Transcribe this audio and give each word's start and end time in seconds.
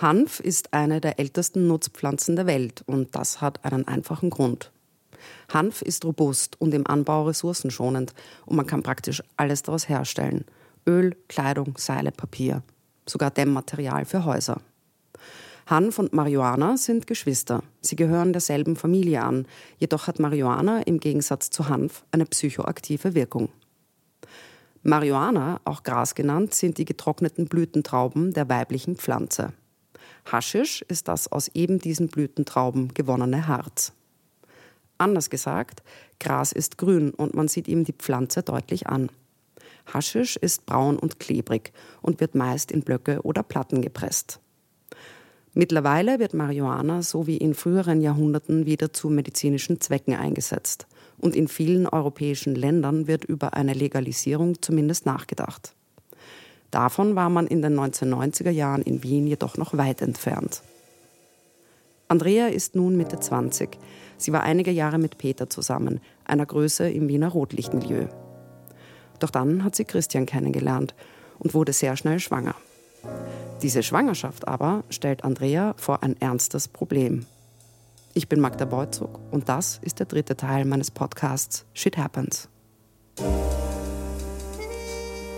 Hanf 0.00 0.38
ist 0.38 0.74
eine 0.74 1.00
der 1.00 1.18
ältesten 1.18 1.66
Nutzpflanzen 1.66 2.36
der 2.36 2.46
Welt 2.46 2.84
und 2.86 3.16
das 3.16 3.40
hat 3.40 3.64
einen 3.64 3.88
einfachen 3.88 4.30
Grund. 4.30 4.70
Hanf 5.52 5.82
ist 5.82 6.04
robust 6.04 6.54
und 6.60 6.72
im 6.72 6.86
Anbau 6.86 7.24
ressourcenschonend 7.24 8.14
und 8.46 8.56
man 8.56 8.66
kann 8.68 8.84
praktisch 8.84 9.24
alles 9.36 9.62
daraus 9.62 9.88
herstellen. 9.88 10.44
Öl, 10.86 11.16
Kleidung, 11.26 11.74
Seile, 11.78 12.12
Papier, 12.12 12.62
sogar 13.08 13.32
Dämmmaterial 13.32 14.04
für 14.04 14.24
Häuser. 14.24 14.60
Hanf 15.66 15.98
und 15.98 16.12
Marihuana 16.12 16.76
sind 16.76 17.08
Geschwister. 17.08 17.64
Sie 17.80 17.96
gehören 17.96 18.32
derselben 18.32 18.76
Familie 18.76 19.24
an, 19.24 19.46
jedoch 19.78 20.06
hat 20.06 20.20
Marihuana 20.20 20.82
im 20.82 21.00
Gegensatz 21.00 21.50
zu 21.50 21.68
Hanf 21.68 22.04
eine 22.12 22.24
psychoaktive 22.24 23.16
Wirkung. 23.16 23.48
Marihuana, 24.84 25.60
auch 25.64 25.82
Gras 25.82 26.14
genannt, 26.14 26.54
sind 26.54 26.78
die 26.78 26.84
getrockneten 26.84 27.48
Blütentrauben 27.48 28.32
der 28.32 28.48
weiblichen 28.48 28.94
Pflanze. 28.94 29.52
Haschisch 30.30 30.82
ist 30.88 31.08
das 31.08 31.32
aus 31.32 31.48
eben 31.54 31.78
diesen 31.78 32.08
Blütentrauben 32.08 32.92
gewonnene 32.92 33.48
Harz. 33.48 33.92
Anders 34.98 35.30
gesagt, 35.30 35.82
Gras 36.20 36.52
ist 36.52 36.76
grün 36.76 37.10
und 37.10 37.34
man 37.34 37.48
sieht 37.48 37.66
ihm 37.66 37.84
die 37.84 37.92
Pflanze 37.92 38.42
deutlich 38.42 38.88
an. 38.88 39.10
Haschisch 39.86 40.36
ist 40.36 40.66
braun 40.66 40.98
und 40.98 41.18
klebrig 41.18 41.72
und 42.02 42.20
wird 42.20 42.34
meist 42.34 42.70
in 42.72 42.82
Blöcke 42.82 43.22
oder 43.22 43.42
Platten 43.42 43.80
gepresst. 43.80 44.40
Mittlerweile 45.54 46.18
wird 46.18 46.34
Marihuana 46.34 47.02
so 47.02 47.26
wie 47.26 47.38
in 47.38 47.54
früheren 47.54 48.00
Jahrhunderten 48.00 48.66
wieder 48.66 48.92
zu 48.92 49.08
medizinischen 49.08 49.80
Zwecken 49.80 50.14
eingesetzt. 50.14 50.86
Und 51.16 51.34
in 51.34 51.48
vielen 51.48 51.88
europäischen 51.88 52.54
Ländern 52.54 53.06
wird 53.06 53.24
über 53.24 53.54
eine 53.54 53.72
Legalisierung 53.72 54.60
zumindest 54.62 55.06
nachgedacht. 55.06 55.74
Davon 56.70 57.16
war 57.16 57.30
man 57.30 57.46
in 57.46 57.62
den 57.62 57.78
1990er 57.78 58.50
Jahren 58.50 58.82
in 58.82 59.02
Wien 59.02 59.26
jedoch 59.26 59.56
noch 59.56 59.76
weit 59.76 60.02
entfernt. 60.02 60.62
Andrea 62.08 62.46
ist 62.48 62.74
nun 62.74 62.96
Mitte 62.96 63.20
20. 63.20 63.78
Sie 64.16 64.32
war 64.32 64.42
einige 64.42 64.70
Jahre 64.70 64.98
mit 64.98 65.18
Peter 65.18 65.48
zusammen, 65.50 66.00
einer 66.24 66.46
Größe 66.46 66.90
im 66.90 67.08
Wiener 67.08 67.28
Rotlichtmilieu. 67.28 68.08
Doch 69.18 69.30
dann 69.30 69.64
hat 69.64 69.76
sie 69.76 69.84
Christian 69.84 70.26
kennengelernt 70.26 70.94
und 71.38 71.54
wurde 71.54 71.72
sehr 71.72 71.96
schnell 71.96 72.18
schwanger. 72.18 72.54
Diese 73.62 73.82
Schwangerschaft 73.82 74.46
aber 74.46 74.84
stellt 74.88 75.24
Andrea 75.24 75.74
vor 75.76 76.02
ein 76.02 76.20
ernstes 76.20 76.68
Problem. 76.68 77.26
Ich 78.14 78.28
bin 78.28 78.40
Magda 78.40 78.64
Beuzug 78.64 79.20
und 79.30 79.48
das 79.48 79.78
ist 79.82 79.98
der 79.98 80.06
dritte 80.06 80.36
Teil 80.36 80.64
meines 80.64 80.90
Podcasts 80.90 81.66
Shit 81.74 81.96
Happens. 81.98 82.48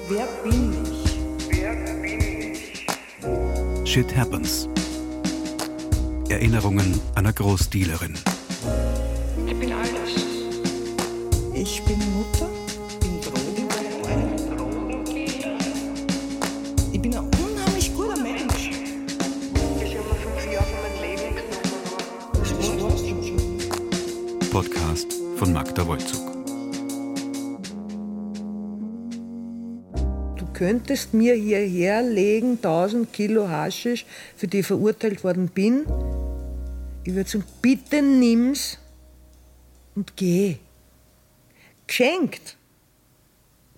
Wer 0.09 0.29
bin 0.45 0.73
ich? 0.85 1.00
Shit 3.91 4.15
Happens. 4.17 4.69
Erinnerungen 6.29 7.01
einer 7.17 7.33
Großdealerin. 7.33 8.15
Ich 9.49 9.59
bin 9.59 9.73
alles. 9.73 10.15
Ich 11.55 11.83
bin 11.83 11.99
Mutter, 11.99 12.49
bin 13.01 13.21
Drogen. 13.21 13.67
Ich 16.93 17.03
bin 17.03 17.17
ein 17.17 17.25
unheimlich 17.25 17.93
guter 17.93 18.17
Mensch. 18.23 18.71
Ich 19.85 19.97
habe 19.99 20.15
fünf 20.23 20.53
Jahre 20.53 20.69
mein 20.85 20.97
Leben 21.03 21.35
genommen. 21.35 21.59
Das 22.39 22.51
war's 22.55 23.01
schon. 23.09 24.51
Podcast 24.51 25.09
von 25.37 25.53
Magda 25.53 25.85
Wolzug. 25.85 26.20
Könntest 30.61 31.15
mir 31.15 31.35
hierher 31.37 32.03
legen 32.03 32.59
1000 32.59 33.11
Kilo 33.15 33.49
Haschisch, 33.49 34.05
für 34.37 34.47
die 34.47 34.59
ich 34.59 34.67
verurteilt 34.67 35.25
worden 35.25 35.49
bin. 35.49 35.87
Ich 37.03 37.15
würde 37.15 37.31
sagen, 37.31 37.45
bitte 37.63 38.03
nimm's 38.03 38.77
und 39.95 40.19
geh. 40.19 40.59
Geschenkt. 41.87 42.59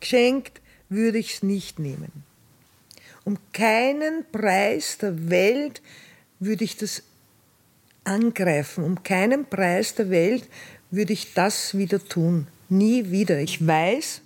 Geschenkt 0.01 0.61
würde 0.89 1.19
ich's 1.19 1.45
nicht 1.45 1.79
nehmen. 1.79 2.25
Um 3.23 3.39
keinen 3.53 4.25
Preis 4.33 4.99
der 4.99 5.31
Welt 5.31 5.83
würde 6.41 6.65
ich 6.65 6.77
das 6.77 7.05
angreifen. 8.03 8.83
Um 8.83 9.05
keinen 9.05 9.45
Preis 9.45 9.95
der 9.95 10.11
Welt 10.11 10.49
würde 10.91 11.12
ich 11.12 11.33
das 11.33 11.79
wieder 11.79 12.05
tun. 12.05 12.49
Nie 12.69 13.12
wieder. 13.12 13.39
Ich 13.39 13.65
weiß, 13.65 14.23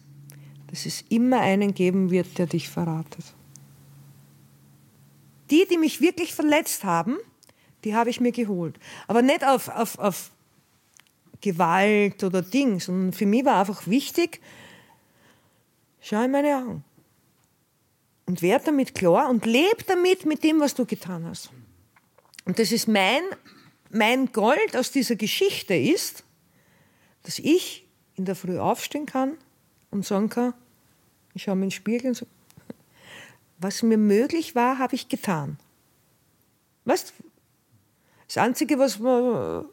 dass 0.69 0.87
es 0.87 1.05
immer 1.09 1.41
einen 1.41 1.75
geben 1.75 2.11
wird, 2.11 2.39
der 2.39 2.47
dich 2.47 2.69
verratet. 2.69 3.25
Die, 5.51 5.67
die 5.71 5.79
mich 5.79 6.01
wirklich 6.01 6.35
verletzt 6.35 6.85
haben, 6.85 7.17
die 7.85 7.95
habe 7.95 8.11
ich 8.11 8.21
mir 8.21 8.33
geholt. 8.33 8.79
Aber 9.07 9.23
nicht 9.23 9.45
auf, 9.45 9.69
auf, 9.69 9.99
auf 9.99 10.33
Gewalt 11.41 12.25
oder 12.25 12.43
Ding, 12.43 12.81
sondern 12.81 13.13
für 13.13 13.27
mich 13.27 13.45
war 13.45 13.61
einfach 13.61 13.87
wichtig, 13.87 14.41
schau 16.01 16.25
in 16.25 16.33
meine 16.33 16.57
Augen. 16.57 16.85
Und 18.27 18.43
werd 18.43 18.67
damit 18.67 18.97
klar 18.97 19.31
und 19.31 19.47
leb 19.47 19.87
damit 19.87 20.27
mit 20.27 20.43
dem, 20.43 20.59
was 20.59 20.75
du 20.75 20.85
getan 20.85 21.25
hast. 21.27 21.51
Und 22.45 22.59
das 22.59 22.73
ist 22.73 22.89
mein, 22.89 23.23
mein 23.91 24.33
Gold 24.33 24.77
aus 24.77 24.91
dieser 24.91 25.15
Geschichte 25.15 25.75
ist, 25.75 26.25
dass 27.23 27.39
ich 27.39 27.87
in 28.17 28.25
der 28.25 28.35
Früh 28.35 28.59
aufstehen 28.59 29.07
kann 29.07 29.37
und 29.97 30.07
sagen 30.07 30.29
kann, 30.29 30.55
ich 31.35 31.43
schaue 31.43 31.57
mir 31.57 31.65
in 31.65 31.69
den 31.69 31.73
Spiegel 31.73 32.09
und 32.09 32.15
so, 32.15 32.27
was 33.59 33.83
mir 33.83 33.99
möglich 33.99 34.55
war, 34.55 34.79
habe 34.79 34.95
ich 34.95 35.09
getan. 35.09 35.59
Weißt 36.85 37.13
Das 38.29 38.39
Einzige, 38.39 38.79
was 38.79 38.99
man, 38.99 39.65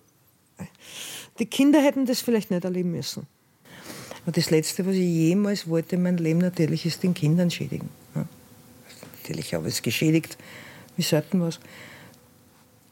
die 1.40 1.46
Kinder 1.46 1.82
hätten 1.82 2.06
das 2.06 2.22
vielleicht 2.22 2.52
nicht 2.52 2.64
erleben 2.64 2.92
müssen. 2.92 3.28
Und 4.26 4.38
das 4.38 4.50
Letzte, 4.50 4.86
was 4.86 4.96
ich 4.96 5.02
jemals 5.02 5.68
wollte 5.68 5.96
in 5.96 6.04
meinem 6.04 6.18
Leben 6.18 6.40
natürlich, 6.40 6.86
ist 6.86 7.04
den 7.04 7.14
Kindern 7.14 7.52
schädigen. 7.52 7.90
Natürlich 9.22 9.54
habe 9.54 9.68
ich 9.68 9.76
es 9.76 9.82
geschädigt, 9.82 10.38
wie 10.96 11.02
selten 11.02 11.42
was. 11.42 11.60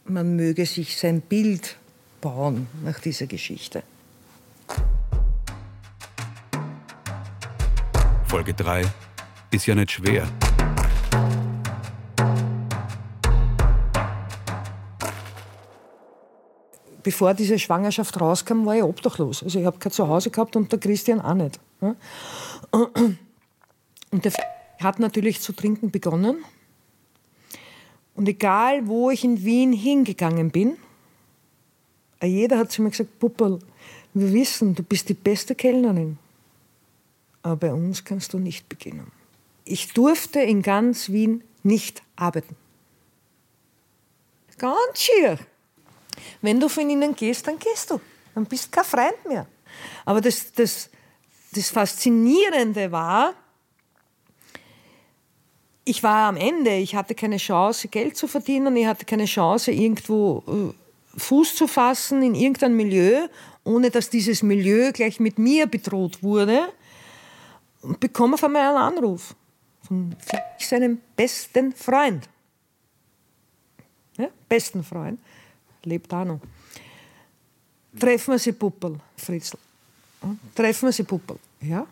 Man 0.05 0.35
möge 0.35 0.65
sich 0.65 0.97
sein 0.97 1.21
Bild 1.21 1.77
bauen 2.19 2.67
nach 2.83 2.99
dieser 2.99 3.27
Geschichte. 3.27 3.83
Folge 8.31 8.53
3 8.53 8.83
ist 9.51 9.65
ja 9.65 9.75
nicht 9.75 9.91
schwer. 9.91 10.25
Bevor 17.03 17.33
diese 17.33 17.59
Schwangerschaft 17.59 18.21
rauskam, 18.21 18.65
war 18.65 18.77
ich 18.77 18.83
obdachlos. 18.83 19.43
Also 19.43 19.59
ich 19.59 19.65
habe 19.65 19.79
kein 19.79 19.91
Zuhause 19.91 20.29
gehabt 20.29 20.55
und 20.55 20.71
der 20.71 20.79
Christian 20.79 21.19
auch 21.19 21.33
nicht. 21.33 21.59
Und 24.11 24.23
der 24.23 24.31
hat 24.79 24.99
natürlich 24.99 25.41
zu 25.41 25.51
trinken 25.51 25.91
begonnen. 25.91 26.45
Und 28.15 28.29
egal, 28.29 28.87
wo 28.87 29.09
ich 29.09 29.25
in 29.25 29.43
Wien 29.43 29.73
hingegangen 29.73 30.51
bin, 30.51 30.77
jeder 32.23 32.59
hat 32.59 32.71
zu 32.71 32.81
mir 32.81 32.91
gesagt, 32.91 33.19
Puppel, 33.19 33.59
wir 34.13 34.31
wissen, 34.31 34.73
du 34.73 34.83
bist 34.83 35.09
die 35.09 35.15
beste 35.15 35.53
Kellnerin 35.53 36.17
aber 37.43 37.55
bei 37.55 37.73
uns 37.73 38.03
kannst 38.03 38.33
du 38.33 38.39
nicht 38.39 38.69
beginnen. 38.69 39.11
Ich 39.63 39.93
durfte 39.93 40.39
in 40.41 40.61
ganz 40.61 41.09
Wien 41.09 41.43
nicht 41.63 42.01
arbeiten. 42.15 42.55
Ganz 44.57 44.79
schier. 44.95 45.39
Wenn 46.41 46.59
du 46.59 46.69
von 46.69 46.89
ihnen 46.89 47.15
gehst, 47.15 47.47
dann 47.47 47.57
gehst 47.57 47.89
du. 47.89 47.99
Dann 48.35 48.45
bist 48.45 48.71
kein 48.71 48.83
Freund 48.83 49.25
mehr. 49.27 49.47
Aber 50.05 50.21
das, 50.21 50.51
das, 50.51 50.89
das 51.53 51.69
Faszinierende 51.69 52.91
war, 52.91 53.33
ich 55.83 56.03
war 56.03 56.29
am 56.29 56.37
Ende, 56.37 56.75
ich 56.77 56.95
hatte 56.95 57.15
keine 57.15 57.37
Chance, 57.37 57.87
Geld 57.87 58.15
zu 58.15 58.27
verdienen, 58.27 58.75
ich 58.75 58.85
hatte 58.85 59.05
keine 59.05 59.25
Chance, 59.25 59.71
irgendwo 59.71 60.43
äh, 60.47 61.19
Fuß 61.19 61.55
zu 61.55 61.67
fassen 61.67 62.21
in 62.21 62.35
irgendein 62.35 62.75
Milieu, 62.75 63.27
ohne 63.63 63.89
dass 63.89 64.09
dieses 64.09 64.43
Milieu 64.43 64.91
gleich 64.91 65.19
mit 65.19 65.39
mir 65.39 65.65
bedroht 65.65 66.21
wurde 66.21 66.71
und 67.81 67.99
bekomme 67.99 68.35
auf 68.35 68.43
einmal 68.43 68.75
einen 68.75 68.97
Anruf 68.97 69.35
von 69.83 70.15
seinem 70.57 70.99
besten 71.15 71.73
Freund. 71.73 72.29
Ja, 74.17 74.27
besten 74.47 74.83
Freund, 74.83 75.19
lebt 75.83 76.13
auch 76.13 76.25
noch. 76.25 76.39
Treffen 77.99 78.31
wir 78.31 78.39
sie 78.39 78.51
Puppel, 78.53 78.99
Fritzl. 79.17 79.57
treffen 80.55 80.87
wir 80.87 80.93
sie 80.93 81.03
Puppel. 81.03 81.37
Ja. 81.61 81.85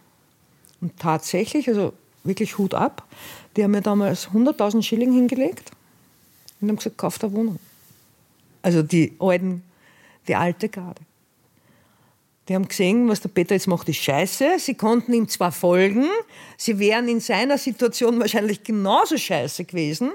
Und 0.82 0.98
tatsächlich, 0.98 1.68
also 1.68 1.94
wirklich 2.24 2.58
Hut 2.58 2.74
ab, 2.74 3.06
die 3.56 3.64
haben 3.64 3.72
mir 3.72 3.82
damals 3.82 4.30
100.000 4.30 4.82
Schilling 4.84 5.12
hingelegt 5.14 5.72
und 6.62 6.70
haben 6.70 6.78
gesagt, 6.78 6.98
kauf 6.98 7.22
eine 7.22 7.34
Wohnung. 7.34 7.60
Also 8.62 8.84
die 8.84 9.16
alten, 9.20 9.64
die 10.28 10.36
alte 10.36 10.70
Garde. 10.70 11.02
Die 12.50 12.56
haben 12.56 12.68
gesehen, 12.68 13.08
was 13.08 13.22
der 13.22 13.30
Peter 13.30 13.54
jetzt 13.54 13.68
macht, 13.68 13.88
ist 13.90 13.98
scheiße. 13.98 14.58
Sie 14.58 14.74
konnten 14.74 15.14
ihm 15.14 15.28
zwar 15.28 15.52
folgen, 15.52 16.08
sie 16.58 16.80
wären 16.80 17.08
in 17.08 17.20
seiner 17.20 17.60
Situation 17.60 18.20
wahrscheinlich 18.20 18.64
genauso 18.64 19.18
scheiße 19.18 19.66
gewesen, 19.66 20.12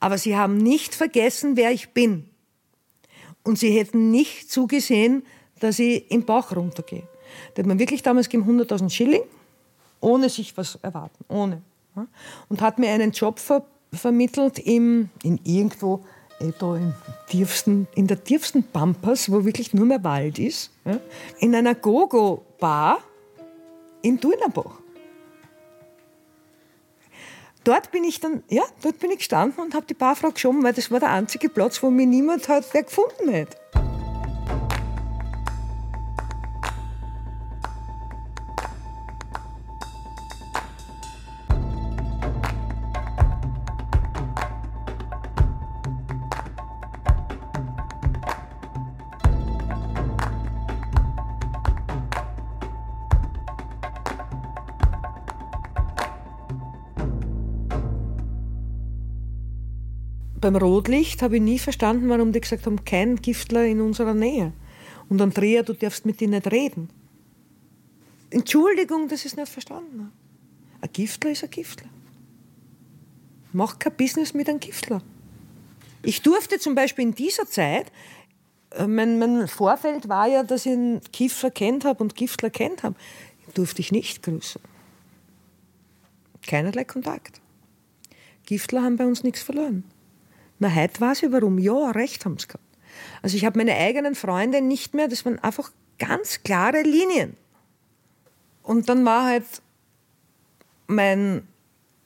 Aber 0.00 0.18
sie 0.18 0.36
haben 0.36 0.58
nicht 0.58 0.94
vergessen, 0.94 1.56
wer 1.56 1.70
ich 1.70 1.90
bin. 1.90 2.28
Und 3.42 3.58
sie 3.58 3.70
hätten 3.70 4.10
nicht 4.10 4.50
zugesehen, 4.50 5.24
dass 5.60 5.78
ich 5.78 6.10
im 6.10 6.24
Bauch 6.24 6.54
runtergehe. 6.54 7.08
Da 7.54 7.60
hat 7.60 7.66
man 7.66 7.78
wirklich 7.78 8.02
damals 8.02 8.28
gegeben 8.28 8.60
100.000 8.60 8.90
Schilling, 8.90 9.22
ohne 10.00 10.28
sich 10.28 10.56
was 10.56 10.78
erwarten, 10.82 11.24
ohne. 11.28 11.62
Und 12.48 12.60
hat 12.60 12.78
mir 12.78 12.90
einen 12.90 13.12
Job 13.12 13.38
ver 13.38 13.64
vermittelt 13.92 14.58
im, 14.58 15.08
in 15.22 15.40
irgendwo 15.44 16.04
äh, 16.40 16.52
da 16.58 16.76
im 16.76 16.94
tiefsten, 17.28 17.86
in 17.94 18.06
der 18.06 18.22
tiefsten 18.22 18.62
Pampas, 18.64 19.30
wo 19.30 19.44
wirklich 19.44 19.74
nur 19.74 19.86
mehr 19.86 20.04
Wald 20.04 20.38
ist, 20.38 20.70
in 21.38 21.54
einer 21.54 21.74
Gogo-Bar 21.74 22.98
in 24.02 24.20
Durnerbach. 24.20 24.80
Dort 27.64 27.90
bin 27.90 28.04
ich 28.04 28.20
dann, 28.20 28.42
ja, 28.48 28.62
dort 28.82 28.98
bin 28.98 29.10
ich 29.10 29.18
gestanden 29.18 29.64
und 29.64 29.74
habe 29.74 29.86
die 29.86 29.94
Barfrau 29.94 30.30
geschoben, 30.30 30.62
weil 30.62 30.74
das 30.74 30.90
war 30.90 31.00
der 31.00 31.10
einzige 31.10 31.48
Platz, 31.48 31.82
wo 31.82 31.90
mir 31.90 32.06
niemand 32.06 32.48
hat, 32.48 32.66
wer 32.72 32.82
gefunden 32.82 33.30
hätte. 33.30 33.56
Beim 60.44 60.56
Rotlicht 60.56 61.22
habe 61.22 61.36
ich 61.36 61.42
nie 61.42 61.58
verstanden, 61.58 62.10
warum 62.10 62.30
die 62.30 62.40
gesagt 62.42 62.66
haben, 62.66 62.84
kein 62.84 63.16
Giftler 63.16 63.64
in 63.64 63.80
unserer 63.80 64.12
Nähe. 64.12 64.52
Und 65.08 65.22
Andrea, 65.22 65.62
du 65.62 65.72
darfst 65.72 66.04
mit 66.04 66.20
ihnen 66.20 66.32
nicht 66.32 66.52
reden. 66.52 66.90
Entschuldigung, 68.28 69.08
das 69.08 69.24
ist 69.24 69.38
nicht 69.38 69.48
verstanden. 69.48 70.12
Ein 70.82 70.90
Giftler 70.92 71.30
ist 71.30 71.44
ein 71.44 71.50
Giftler. 71.50 71.88
Mach 73.54 73.78
kein 73.78 73.96
Business 73.96 74.34
mit 74.34 74.50
einem 74.50 74.60
Giftler. 74.60 75.00
Ich 76.02 76.20
durfte 76.20 76.58
zum 76.58 76.74
Beispiel 76.74 77.06
in 77.06 77.14
dieser 77.14 77.46
Zeit, 77.46 77.90
äh, 78.72 78.86
mein, 78.86 79.18
mein 79.18 79.48
Vorfeld 79.48 80.10
war 80.10 80.26
ja, 80.26 80.42
dass 80.42 80.66
ich 80.66 80.72
einen 80.72 81.00
Kiffer 81.10 81.50
kennt 81.50 81.86
habe 81.86 82.04
und 82.04 82.16
Giftler 82.16 82.50
kennt 82.50 82.82
habe, 82.82 82.96
durfte 83.54 83.80
ich 83.80 83.92
nicht 83.92 84.22
grüßen. 84.22 84.60
Keinerlei 86.46 86.84
Kontakt. 86.84 87.40
Giftler 88.44 88.82
haben 88.82 88.98
bei 88.98 89.06
uns 89.06 89.22
nichts 89.22 89.40
verloren. 89.40 89.84
Na, 90.64 90.74
heute 90.74 90.98
weiß 90.98 91.24
ich 91.24 91.30
warum. 91.30 91.58
Ja, 91.58 91.90
recht 91.90 92.24
haben 92.24 92.38
sie 92.38 92.46
gehabt. 92.46 92.64
Also 93.20 93.36
ich 93.36 93.44
habe 93.44 93.58
meine 93.58 93.74
eigenen 93.74 94.14
Freunde 94.14 94.62
nicht 94.62 94.94
mehr, 94.94 95.08
das 95.08 95.26
waren 95.26 95.38
einfach 95.40 95.70
ganz 95.98 96.42
klare 96.42 96.80
Linien. 96.80 97.36
Und 98.62 98.88
dann 98.88 99.04
war 99.04 99.26
halt 99.26 99.44
mein 100.86 101.46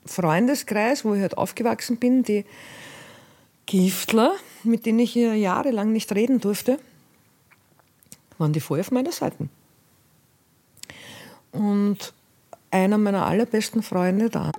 Freundeskreis, 0.07 1.05
wo 1.05 1.15
ich 1.15 1.23
halt 1.23 1.39
aufgewachsen 1.39 1.99
bin, 1.99 2.25
die 2.25 2.45
Giftler, 3.67 4.35
mit 4.65 4.87
denen 4.87 4.99
ich 4.99 5.13
hier 5.13 5.37
jahrelang 5.37 5.93
nicht 5.93 6.13
reden 6.13 6.41
durfte, 6.41 6.81
waren 8.39 8.53
die 8.53 8.61
voll 8.61 8.81
auf 8.81 8.91
meiner 8.91 9.13
Seite. 9.13 9.49
Und 11.53 12.13
einer 12.73 12.99
meiner 12.99 13.25
allerbesten 13.25 13.85
Freunde 13.85 14.31
da. 14.31 14.51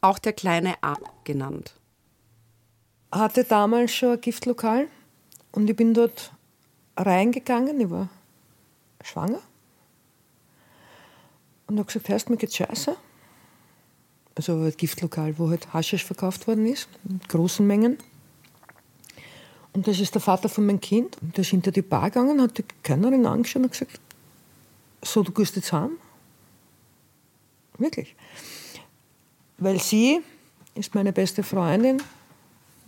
Auch 0.00 0.18
der 0.18 0.32
kleine 0.32 0.74
A 0.82 0.96
genannt 1.22 1.78
hatte 3.10 3.44
damals 3.44 3.94
schon 3.94 4.12
ein 4.12 4.20
Giftlokal 4.20 4.88
und 5.52 5.68
ich 5.68 5.76
bin 5.76 5.94
dort 5.94 6.32
reingegangen, 6.96 7.80
ich 7.80 7.90
war 7.90 8.08
schwanger. 9.02 9.40
Und 11.66 11.78
habe 11.78 11.86
gesagt, 11.86 12.08
hörst 12.08 12.30
mir 12.30 12.36
geht's 12.36 12.56
scheiße. 12.56 12.96
Also 14.34 14.52
ein 14.62 14.76
Giftlokal, 14.76 15.38
wo 15.38 15.50
halt 15.50 15.72
Haschisch 15.72 16.04
verkauft 16.04 16.46
worden 16.46 16.66
ist, 16.66 16.88
in 17.08 17.20
großen 17.28 17.66
Mengen. 17.66 17.98
Und 19.72 19.86
das 19.86 20.00
ist 20.00 20.14
der 20.14 20.22
Vater 20.22 20.48
von 20.48 20.66
meinem 20.66 20.80
Kind. 20.80 21.20
Und 21.20 21.36
der 21.36 21.42
ist 21.42 21.50
hinter 21.50 21.70
die 21.70 21.82
Bar 21.82 22.10
gegangen, 22.10 22.40
hat 22.40 22.56
die 22.56 22.64
Kellnerin 22.82 23.26
angeschaut 23.26 23.62
und 23.62 23.72
gesagt, 23.72 24.00
so, 25.02 25.22
du 25.22 25.32
gehst 25.32 25.56
jetzt 25.56 25.72
heim? 25.72 25.92
Wirklich. 27.76 28.16
Weil 29.58 29.80
sie 29.80 30.20
ist 30.74 30.94
meine 30.94 31.12
beste 31.12 31.42
Freundin 31.42 32.02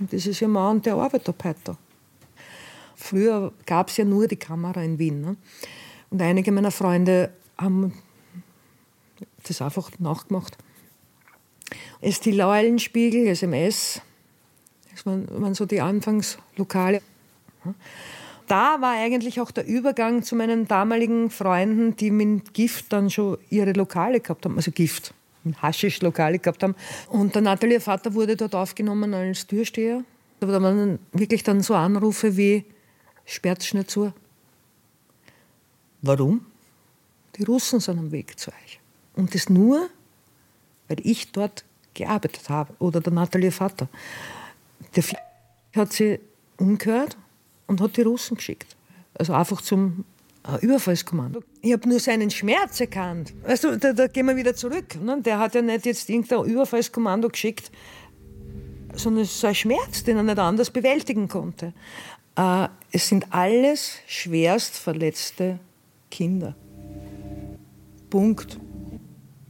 und 0.01 0.13
das 0.13 0.27
ist 0.27 0.41
ihr 0.41 0.49
Mann, 0.49 0.81
der 0.83 0.97
arbeitet 0.97 1.45
heute. 1.45 1.77
Früher 2.97 3.53
gab 3.67 3.89
es 3.89 3.99
ja 3.99 4.05
nur 4.05 4.27
die 4.27 4.37
Kamera 4.37 4.83
in 4.83 4.99
Wien. 4.99 5.21
Ne? 5.21 5.37
Und 6.11 6.21
einige 6.23 6.51
meiner 6.53 6.71
Freunde 6.71 7.31
haben 7.57 7.93
das 9.47 9.63
einfach 9.63 9.91
nachgemacht. 9.99 10.57
Es 12.01 12.21
die 12.21 12.43
Eulenspiegel, 12.43 13.27
SMS, 13.27 14.01
das 14.91 15.05
waren, 15.07 15.29
waren 15.31 15.55
so 15.55 15.67
die 15.67 15.81
Anfangslokale. 15.81 17.03
Da 18.47 18.81
war 18.81 18.95
eigentlich 18.95 19.41
auch 19.41 19.51
der 19.51 19.67
Übergang 19.67 20.23
zu 20.23 20.35
meinen 20.35 20.67
damaligen 20.67 21.31
Freunden, 21.31 21.95
die 21.97 22.11
mit 22.11 22.55
Gift 22.55 22.93
dann 22.93 23.11
schon 23.11 23.39
ihre 23.51 23.73
Lokale 23.73 24.21
gehabt 24.21 24.45
haben, 24.45 24.57
also 24.57 24.73
Gift. 24.73 25.15
Haschisch-Lokale 25.61 26.39
gehabt 26.39 26.63
haben. 26.63 26.75
Und 27.09 27.35
der 27.35 27.43
Nathalie 27.43 27.81
Vater 27.81 28.15
wurde 28.15 28.37
dort 28.37 28.55
aufgenommen 28.55 29.15
als 29.15 29.47
Türsteher. 29.47 30.05
Da 30.41 30.49
waren 30.49 30.99
wirklich 31.13 31.43
dann 31.43 31.61
so 31.61 31.75
Anrufe 31.75 32.37
wie, 32.37 32.65
sperrt 33.25 33.63
schnell 33.63 33.87
zu. 33.87 34.13
Warum? 36.03 36.47
Die 37.37 37.45
Russen 37.45 37.81
sind 37.81 37.99
am 37.99 38.11
Weg 38.11 38.39
zu 38.39 38.51
euch. 38.51 38.81
Und 39.15 39.35
das 39.35 39.49
nur, 39.49 39.89
weil 40.89 40.99
ich 41.03 41.31
dort 41.33 41.65
gearbeitet 41.95 42.49
habe 42.49 42.75
oder 42.79 43.01
der 43.01 43.13
Nathalie 43.13 43.53
Vater. 43.53 43.89
Der 44.97 45.05
hat 45.77 45.93
sie 45.93 46.21
umgehört 46.57 47.17
und 47.67 47.81
hat 47.81 47.97
die 47.97 48.03
Russen 48.03 48.37
geschickt. 48.37 48.77
Also 49.15 49.35
einfach 49.35 49.61
zum 49.61 50.05
Überfallskommando. 50.61 51.43
Ich 51.61 51.73
habe 51.73 51.89
nur 51.89 52.01
seinen 52.01 52.31
Schmerz 52.31 52.81
erkannt. 52.81 53.35
Weißt 53.45 53.65
du, 53.65 53.79
da, 53.79 53.93
da 53.93 54.07
gehen 54.07 54.27
wir 54.27 54.37
wieder 54.37 54.55
zurück. 54.55 55.01
Ne? 55.01 55.21
Der 55.23 55.39
hat 55.39 55.55
ja 55.55 55.63
nicht 55.63 55.87
jetzt 55.87 56.09
irgendein 56.09 56.45
Überfallskommando 56.45 57.29
geschickt, 57.29 57.71
sondern 58.95 59.25
es 59.25 59.35
ist 59.35 59.45
ein 59.45 59.55
Schmerz, 59.55 60.03
den 60.05 60.17
er 60.17 60.23
nicht 60.23 60.39
anders 60.39 60.71
bewältigen 60.71 61.29
konnte. 61.29 61.73
Äh, 62.37 62.69
es 62.91 63.09
sind 63.09 63.27
alles 63.31 63.99
schwerst 64.07 64.77
verletzte 64.77 65.59
Kinder. 66.11 66.55
Punkt. 68.09 68.59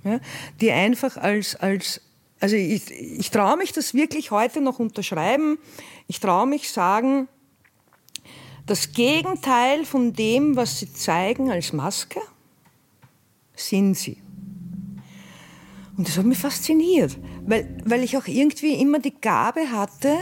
Ja? 0.04 0.20
Die 0.60 0.70
einfach 0.72 1.16
als, 1.16 1.56
als 1.56 2.00
also 2.40 2.56
ich, 2.56 2.90
ich 2.90 3.30
traue 3.30 3.56
mich 3.56 3.72
das 3.72 3.94
wirklich 3.94 4.30
heute 4.30 4.60
noch 4.60 4.78
unterschreiben. 4.78 5.58
Ich 6.06 6.20
traue 6.20 6.46
mich 6.46 6.70
sagen, 6.70 7.28
das 8.66 8.92
Gegenteil 8.92 9.84
von 9.84 10.12
dem, 10.12 10.56
was 10.56 10.78
sie 10.78 10.92
zeigen 10.92 11.50
als 11.50 11.72
Maske, 11.72 12.20
sind 13.54 13.94
sie. 13.94 14.16
Und 15.96 16.08
das 16.08 16.16
hat 16.16 16.24
mich 16.24 16.38
fasziniert, 16.38 17.18
weil, 17.46 17.76
weil 17.84 18.02
ich 18.02 18.16
auch 18.16 18.26
irgendwie 18.26 18.74
immer 18.80 19.00
die 19.00 19.14
Gabe 19.20 19.70
hatte, 19.70 20.16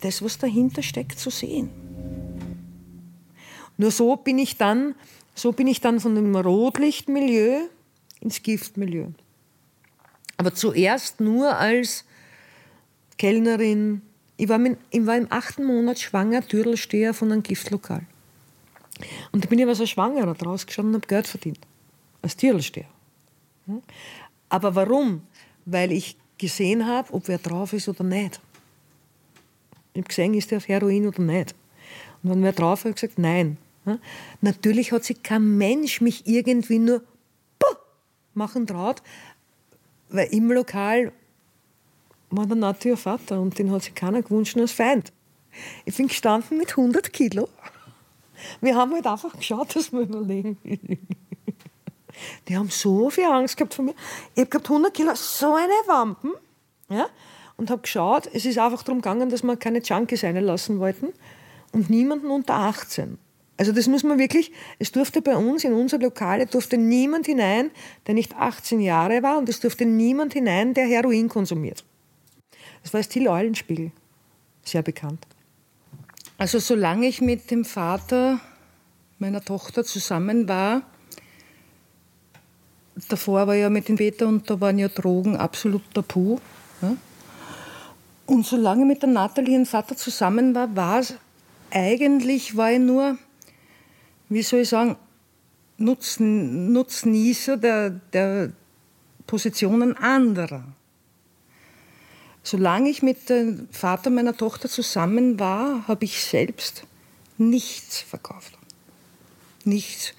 das, 0.00 0.22
was 0.22 0.38
dahinter 0.38 0.82
steckt, 0.82 1.18
zu 1.18 1.30
sehen. 1.30 1.70
Nur 3.76 3.90
so 3.90 4.16
bin 4.16 4.38
ich 4.38 4.56
dann, 4.56 4.94
so 5.34 5.52
bin 5.52 5.66
ich 5.66 5.80
dann 5.80 6.00
von 6.00 6.14
dem 6.14 6.34
Rotlichtmilieu 6.34 7.68
ins 8.20 8.42
Giftmilieu. 8.42 9.08
Aber 10.38 10.54
zuerst 10.54 11.20
nur 11.20 11.56
als 11.56 12.04
Kellnerin, 13.18 14.02
ich 14.36 14.48
war, 14.48 14.58
mit, 14.58 14.78
ich 14.90 15.06
war 15.06 15.16
im 15.16 15.26
achten 15.30 15.64
Monat 15.64 15.98
schwanger, 15.98 16.46
Türdelsteher 16.46 17.14
von 17.14 17.32
einem 17.32 17.42
Giftlokal. 17.42 18.02
Und 19.32 19.44
da 19.44 19.48
bin 19.48 19.58
ich 19.58 19.64
aber 19.64 19.74
so 19.74 19.86
schwanger 19.86 20.32
draus 20.34 20.66
gestanden 20.66 20.94
und 20.94 21.02
habe 21.02 21.08
Geld 21.08 21.26
verdient. 21.26 21.58
Als 22.22 22.36
Türdelsteher. 22.36 22.86
Hm? 23.66 23.82
Aber 24.48 24.74
warum? 24.74 25.22
Weil 25.64 25.92
ich 25.92 26.16
gesehen 26.38 26.86
habe, 26.86 27.12
ob 27.12 27.28
wer 27.28 27.38
drauf 27.38 27.72
ist 27.72 27.88
oder 27.88 28.04
nicht. 28.04 28.40
Ich 29.92 30.00
habe 30.00 30.08
gesehen, 30.08 30.34
ist 30.34 30.50
der 30.50 30.58
auf 30.58 30.68
Heroin 30.68 31.06
oder 31.06 31.22
nicht. 31.22 31.54
Und 32.22 32.30
wenn 32.30 32.42
wer 32.42 32.52
drauf 32.52 32.84
ist, 32.84 32.90
ich 32.90 32.94
gesagt, 33.00 33.18
nein. 33.18 33.56
Hm? 33.84 33.98
Natürlich 34.40 34.92
hat 34.92 35.04
sich 35.04 35.22
kein 35.22 35.56
Mensch 35.56 36.00
mich 36.00 36.26
irgendwie 36.26 36.78
nur 36.78 37.02
machen 38.36 38.66
traut, 38.66 39.02
weil 40.10 40.28
im 40.28 40.52
Lokal 40.52 41.12
war 42.30 42.46
der 42.46 42.56
Nati 42.56 42.88
ihr 42.88 42.96
Vater 42.96 43.40
und 43.40 43.58
den 43.58 43.70
hat 43.70 43.82
sich 43.82 43.94
keiner 43.94 44.22
gewünscht 44.22 44.56
als 44.56 44.72
Feind. 44.72 45.12
Ich 45.84 45.96
bin 45.96 46.08
gestanden 46.08 46.58
mit 46.58 46.70
100 46.70 47.12
Kilo. 47.12 47.48
Wir 48.60 48.74
haben 48.74 48.92
halt 48.92 49.06
einfach 49.06 49.34
geschaut, 49.36 49.74
dass 49.74 49.92
wir 49.92 50.00
überlegen. 50.00 50.58
Die 52.48 52.56
haben 52.56 52.70
so 52.70 53.10
viel 53.10 53.24
Angst 53.24 53.56
gehabt 53.56 53.74
von 53.74 53.86
mir. 53.86 53.94
Ich 54.34 54.40
habe 54.40 54.50
gehabt 54.50 54.68
100 54.68 54.92
Kilo, 54.92 55.14
so 55.14 55.54
eine 55.54 55.72
Wampen. 55.86 56.32
Ja? 56.88 57.08
und 57.56 57.70
habe 57.70 57.82
geschaut, 57.82 58.28
es 58.32 58.44
ist 58.44 58.58
einfach 58.58 58.82
darum 58.82 59.00
gegangen, 59.00 59.30
dass 59.30 59.42
wir 59.42 59.56
keine 59.56 59.80
Junkies 59.80 60.24
reinlassen 60.24 60.78
wollten 60.78 61.08
und 61.72 61.90
niemanden 61.90 62.30
unter 62.30 62.54
18. 62.54 63.18
Also 63.58 63.72
das 63.72 63.86
muss 63.86 64.02
man 64.02 64.18
wirklich, 64.18 64.52
es 64.78 64.92
durfte 64.92 65.22
bei 65.22 65.34
uns 65.34 65.64
in 65.64 65.72
unser 65.72 65.98
Lokale 65.98 66.46
durfte 66.46 66.76
niemand 66.76 67.24
hinein, 67.24 67.70
der 68.06 68.14
nicht 68.14 68.36
18 68.36 68.80
Jahre 68.80 69.22
war 69.22 69.38
und 69.38 69.48
es 69.48 69.60
durfte 69.60 69.86
niemand 69.86 70.34
hinein, 70.34 70.74
der 70.74 70.86
Heroin 70.86 71.28
konsumiert. 71.28 71.84
Das 72.86 72.92
war 72.92 73.00
das 73.00 73.08
Till 73.08 73.26
Eulenspiegel, 73.26 73.90
sehr 74.62 74.82
bekannt. 74.82 75.26
Also 76.38 76.60
solange 76.60 77.08
ich 77.08 77.20
mit 77.20 77.50
dem 77.50 77.64
Vater 77.64 78.38
meiner 79.18 79.40
Tochter 79.44 79.82
zusammen 79.82 80.46
war, 80.46 80.82
davor 83.08 83.48
war 83.48 83.56
ja 83.56 83.70
mit 83.70 83.88
dem 83.88 83.96
Peter 83.96 84.28
und 84.28 84.48
da 84.48 84.60
waren 84.60 84.78
ja 84.78 84.86
Drogen 84.86 85.36
absolut 85.36 85.82
tabu. 85.94 86.38
Ja? 86.80 86.96
Und 88.26 88.46
solange 88.46 88.84
mit 88.84 89.02
der 89.02 89.08
Nathalie 89.08 89.54
ihren 89.54 89.66
Vater 89.66 89.96
zusammen 89.96 90.54
war, 90.54 90.76
war 90.76 91.00
es 91.00 91.14
eigentlich, 91.72 92.56
war 92.56 92.70
ich 92.70 92.78
nur 92.78 93.18
wie 94.28 94.42
soll 94.42 94.60
ich 94.60 94.68
sagen, 94.68 94.94
Nutznießer 95.78 97.56
der, 97.56 97.90
der 97.90 98.52
Positionen 99.26 99.96
anderer. 99.96 100.62
Solange 102.46 102.90
ich 102.90 103.02
mit 103.02 103.28
dem 103.28 103.66
Vater 103.72 104.08
meiner 104.08 104.36
Tochter 104.36 104.68
zusammen 104.68 105.40
war, 105.40 105.88
habe 105.88 106.04
ich 106.04 106.22
selbst 106.22 106.84
nichts 107.38 108.02
verkauft. 108.02 108.56
Nichts. 109.64 110.14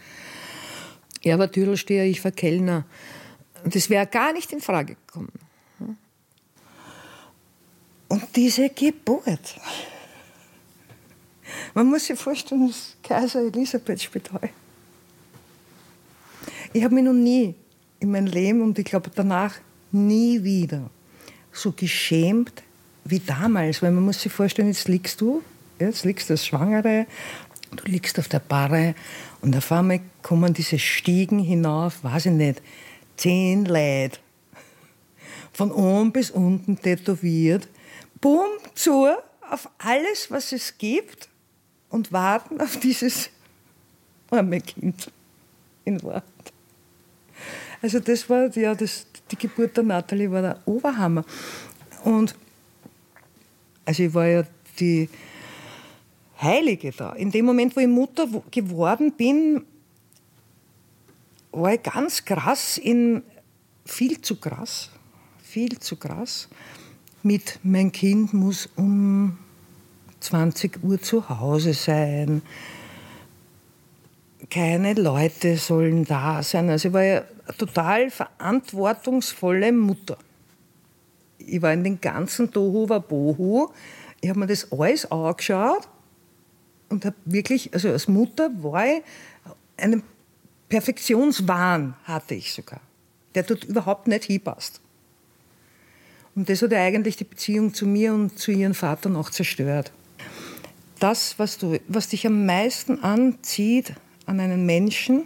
Er 1.22 1.39
war 1.39 1.50
Türsteher, 1.50 2.03
ich 2.03 2.22
war 2.25 2.34
Kellner. 2.34 2.84
Das 3.63 3.89
wäre 3.89 4.05
gar 4.07 4.34
nicht 4.34 4.51
in 4.51 4.60
Frage 4.60 4.96
gekommen. 4.96 5.31
Und 8.10 8.36
diese 8.36 8.72
Geburt. 8.72 9.55
Man 11.74 11.88
muss 11.88 12.07
sich 12.07 12.19
vorstellen, 12.19 12.67
das 12.67 12.98
Kaiser 13.03 13.39
Elisabeth 13.39 14.01
Spital. 14.01 14.50
Ich 16.74 16.84
habe 16.84 16.93
mich 16.93 17.05
noch 17.05 17.13
nie 17.13 17.55
in 18.01 18.12
meinem 18.12 18.27
Leben 18.27 18.62
und 18.62 18.77
ich 18.77 18.84
glaube 18.84 19.10
danach 19.15 19.55
nie 19.93 20.43
wieder 20.43 20.89
so 21.58 21.72
geschämt 21.72 22.64
wie 23.04 23.20
damals, 23.20 23.82
weil 23.82 23.92
man 23.92 24.06
muss 24.06 24.22
sich 24.22 24.32
vorstellen, 24.32 24.68
jetzt 24.68 24.88
liegst 24.88 25.22
du, 25.22 25.42
jetzt 25.80 26.06
liegst 26.06 26.30
du 26.30 26.34
als 26.34 26.46
Schwangere, 26.46 27.06
du 27.76 27.84
liegst 27.86 28.20
auf 28.20 28.28
der 28.28 28.40
Barre 28.40 28.96
und 29.42 29.56
auf 29.56 29.72
einmal 29.72 30.02
kommen 30.22 30.54
diese 30.54 30.80
Stiegen 30.80 31.40
hinauf, 31.40 32.04
weiß 32.04 32.28
ich 32.28 32.32
nicht, 32.34 32.62
zehn 33.16 33.66
Leute, 33.66 34.20
von 35.54 35.72
oben 35.72 36.12
bis 36.12 36.32
unten 36.32 36.80
tätowiert, 36.80 37.68
bumm, 38.22 38.50
zu, 38.76 39.08
auf 39.50 39.70
alles, 39.78 40.30
was 40.30 40.52
es 40.52 40.78
gibt 40.78 41.30
und 41.90 42.12
warten 42.12 42.60
auf 42.62 42.78
dieses 42.80 43.30
arme 44.30 44.60
Kind 44.62 45.10
in 45.86 46.04
Wahrheit. 46.04 46.37
Also 47.88 48.01
das 48.01 48.29
war 48.29 48.53
ja 48.58 48.75
das, 48.75 49.08
die 49.32 49.38
Geburt 49.38 49.77
der 49.77 49.86
Natalie 49.86 50.29
war 50.29 50.41
der 50.41 50.60
Oberhammer. 50.65 51.24
Und 52.03 52.36
also 53.86 54.03
ich 54.03 54.13
war 54.13 54.27
ja 54.27 54.44
die 54.77 55.08
Heilige 56.41 56.91
da. 56.91 57.13
In 57.13 57.32
dem 57.32 57.46
Moment, 57.46 57.77
wo 57.77 57.79
ich 57.79 57.88
Mutter 57.88 58.27
geworden 58.51 59.13
bin, 59.13 59.63
war 61.53 61.75
ich 61.75 61.82
ganz 61.82 62.25
krass 62.25 62.77
in 62.77 63.24
viel 63.86 64.20
zu 64.20 64.36
krass, 64.36 64.89
viel 65.41 65.79
zu 65.79 65.96
krass 65.96 66.50
mit 67.24 67.58
mein 67.63 67.94
Kind 67.94 68.34
muss 68.34 68.67
um 68.75 69.38
20 70.20 70.84
Uhr 70.84 71.01
zu 71.01 71.29
Hause 71.29 71.74
sein. 71.74 72.41
Keine 74.50 74.94
Leute 74.94 75.58
sollen 75.58 76.06
da 76.06 76.44
sein. 76.44 76.70
Also 76.70 76.89
ich 76.89 76.94
war 76.94 77.03
ja 77.03 77.24
eine 77.48 77.58
total 77.58 78.12
verantwortungsvolle 78.12 79.72
Mutter. 79.72 80.17
Ich 81.39 81.62
war 81.62 81.74
in 81.74 81.84
den 81.84 82.00
ganzen 82.00 82.51
Tohu 82.51 82.86
Bohu. 82.88 83.70
Ich 84.22 84.29
habe 84.29 84.39
mir 84.39 84.48
das 84.48 84.72
alles 84.72 85.10
angeschaut 85.12 85.88
und 86.89 87.06
habe 87.06 87.15
wirklich, 87.25 87.74
also 87.74 87.89
als 87.89 88.08
Mutter 88.08 88.51
war 88.62 88.86
ich 88.86 89.01
einen 89.77 90.03
Perfektionswahn 90.70 91.96
hatte 92.03 92.36
ich 92.36 92.53
sogar, 92.53 92.82
der 93.36 93.44
dort 93.44 93.63
überhaupt 93.63 94.08
nicht 94.08 94.25
hinpasst. 94.25 94.82
Und 96.36 96.50
das 96.50 96.62
hat 96.62 96.72
ja 96.72 96.84
eigentlich 96.84 97.15
die 97.15 97.24
Beziehung 97.24 97.74
zu 97.74 97.86
mir 97.86 98.13
und 98.13 98.38
zu 98.38 98.51
ihrem 98.51 98.74
Vater 98.74 99.10
noch 99.10 99.29
zerstört 99.29 99.91
das, 101.00 101.38
was, 101.38 101.58
du, 101.58 101.79
was 101.88 102.10
dich 102.10 102.25
am 102.25 102.46
meisten 102.46 103.03
anzieht 103.03 103.94
an 104.27 104.39
einen 104.39 104.65
Menschen, 104.65 105.24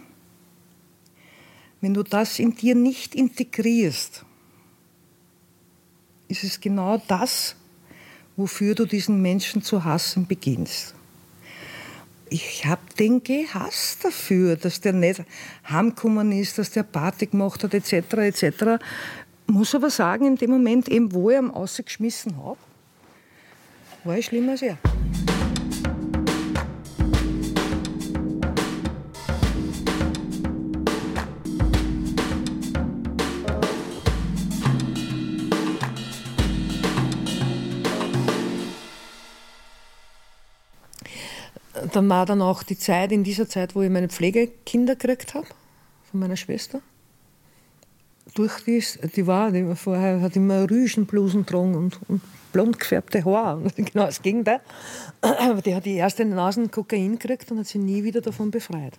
wenn 1.82 1.92
du 1.92 2.02
das 2.02 2.38
in 2.38 2.54
dir 2.54 2.74
nicht 2.74 3.14
integrierst, 3.14 4.24
ist 6.28 6.44
es 6.44 6.60
genau 6.60 7.02
das, 7.08 7.56
wofür 8.36 8.74
du 8.74 8.86
diesen 8.86 9.20
Menschen 9.20 9.62
zu 9.62 9.84
hassen 9.84 10.26
beginnst. 10.26 10.94
Ich 12.30 12.64
habe 12.64 12.80
den 12.98 13.22
Gehass 13.22 13.98
dafür, 14.02 14.56
dass 14.56 14.80
der 14.80 14.94
nicht 14.94 15.22
heimgekommen 15.68 16.32
ist, 16.32 16.56
dass 16.56 16.70
der 16.70 16.84
Party 16.84 17.26
gemacht 17.26 17.62
hat, 17.62 17.74
etc., 17.74 17.92
etc. 18.14 18.82
Muss 19.46 19.74
aber 19.74 19.90
sagen, 19.90 20.26
in 20.26 20.36
dem 20.36 20.50
Moment, 20.50 20.88
eben, 20.88 21.12
wo 21.12 21.28
ich 21.28 21.36
ihn 21.36 21.50
rausgeschmissen 21.50 22.38
habe, 22.38 22.56
war 24.04 24.16
ich 24.16 24.26
schlimmer 24.26 24.52
als 24.52 24.62
er. 24.62 24.78
Dann 41.92 42.08
war 42.08 42.26
dann 42.26 42.42
auch 42.42 42.62
die 42.62 42.78
Zeit, 42.78 43.12
in 43.12 43.24
dieser 43.24 43.48
Zeit, 43.48 43.74
wo 43.74 43.82
ich 43.82 43.90
meine 43.90 44.08
Pflegekinder 44.08 44.96
gekriegt 44.96 45.34
habe, 45.34 45.46
von 46.10 46.20
meiner 46.20 46.36
Schwester. 46.36 46.80
Durch 48.34 48.64
die, 48.64 48.82
die 49.14 49.26
war, 49.26 49.50
die 49.50 49.74
vorher 49.74 50.20
hat 50.20 50.36
immer 50.36 50.68
Rüschenblusen 50.70 51.44
getragen 51.44 51.74
und, 51.74 52.00
und 52.08 52.22
blond 52.52 52.78
gefärbte 52.78 53.24
Haare. 53.24 53.70
genau 53.76 54.06
das 54.06 54.22
Gegenteil. 54.22 54.60
Aber 55.20 55.60
die 55.60 55.74
hat 55.74 55.84
die 55.84 55.94
erste 55.94 56.24
Nasen 56.24 56.70
Kokain 56.70 57.18
gekriegt 57.18 57.50
und 57.50 57.58
hat 57.58 57.66
sie 57.66 57.78
nie 57.78 58.04
wieder 58.04 58.20
davon 58.20 58.50
befreit. 58.50 58.98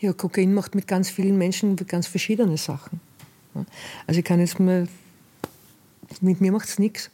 Ja, 0.00 0.12
Kokain 0.12 0.52
macht 0.52 0.74
mit 0.74 0.86
ganz 0.86 1.08
vielen 1.08 1.38
Menschen 1.38 1.76
ganz 1.76 2.06
verschiedene 2.06 2.58
Sachen. 2.58 3.00
Also 4.06 4.18
ich 4.18 4.24
kann 4.24 4.40
jetzt 4.40 4.60
mal, 4.60 4.86
mit 6.20 6.40
mir 6.40 6.52
macht 6.52 6.68
es 6.68 6.78
nichts. 6.78 7.10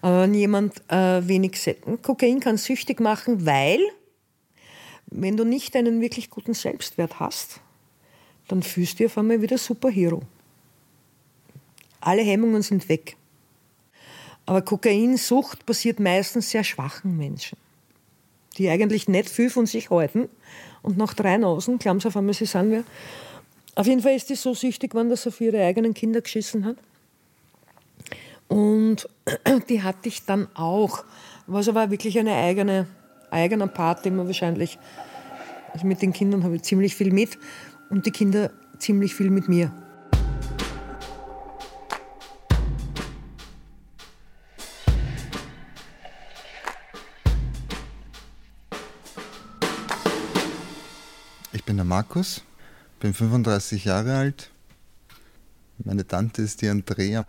Aber 0.00 0.22
wenn 0.22 0.34
jemand 0.34 0.82
äh, 0.88 1.26
wenig 1.26 1.58
Kokain 2.02 2.40
kann 2.40 2.56
süchtig 2.56 3.00
machen, 3.00 3.46
weil, 3.46 3.80
wenn 5.06 5.36
du 5.36 5.44
nicht 5.44 5.76
einen 5.76 6.00
wirklich 6.00 6.30
guten 6.30 6.54
Selbstwert 6.54 7.20
hast, 7.20 7.60
dann 8.48 8.62
fühlst 8.62 8.94
du 8.94 8.96
dich 8.98 9.06
auf 9.06 9.18
einmal 9.18 9.42
wieder 9.42 9.58
Superhero. 9.58 10.22
Alle 12.00 12.22
Hemmungen 12.22 12.62
sind 12.62 12.88
weg. 12.88 13.16
Aber 14.46 14.62
Kokainsucht 14.62 15.66
passiert 15.66 16.00
meistens 16.00 16.50
sehr 16.50 16.64
schwachen 16.64 17.16
Menschen, 17.16 17.56
die 18.58 18.68
eigentlich 18.68 19.06
nicht 19.06 19.28
viel 19.28 19.50
von 19.50 19.66
sich 19.66 19.90
halten 19.90 20.28
und 20.82 20.96
nach 20.96 21.14
drei 21.14 21.36
Nasen 21.36 21.78
glauben 21.78 22.00
sie 22.00 22.08
auf 22.08 22.16
einmal, 22.16 22.34
sie 22.34 22.46
sind 22.46 22.70
wir. 22.70 22.84
Auf 23.76 23.86
jeden 23.86 24.02
Fall 24.02 24.16
ist 24.16 24.28
die 24.28 24.34
so 24.34 24.54
süchtig 24.54 24.92
dass 24.92 25.26
er 25.26 25.32
für 25.32 25.44
ihre 25.44 25.64
eigenen 25.64 25.94
Kinder 25.94 26.20
geschissen 26.20 26.64
hat. 26.64 26.76
Und 28.50 29.08
die 29.68 29.82
hatte 29.82 30.08
ich 30.08 30.26
dann 30.26 30.48
auch. 30.54 31.04
Was 31.46 31.68
aber 31.68 31.90
wirklich 31.90 32.18
eine 32.18 32.34
eigene, 32.34 32.86
eigene 33.30 33.66
Part, 33.68 34.04
man 34.06 34.26
wahrscheinlich, 34.26 34.78
also 35.72 35.86
mit 35.86 36.02
den 36.02 36.12
Kindern 36.12 36.44
habe 36.44 36.56
ich 36.56 36.62
ziemlich 36.62 36.94
viel 36.94 37.12
mit 37.12 37.38
und 37.90 38.06
die 38.06 38.10
Kinder 38.10 38.50
ziemlich 38.78 39.14
viel 39.14 39.30
mit 39.30 39.48
mir. 39.48 39.72
Ich 51.52 51.64
bin 51.64 51.76
der 51.76 51.84
Markus, 51.84 52.42
bin 52.98 53.14
35 53.14 53.84
Jahre 53.84 54.16
alt. 54.16 54.50
Meine 55.78 56.06
Tante 56.06 56.42
ist 56.42 56.62
die 56.62 56.68
Andrea. 56.68 57.26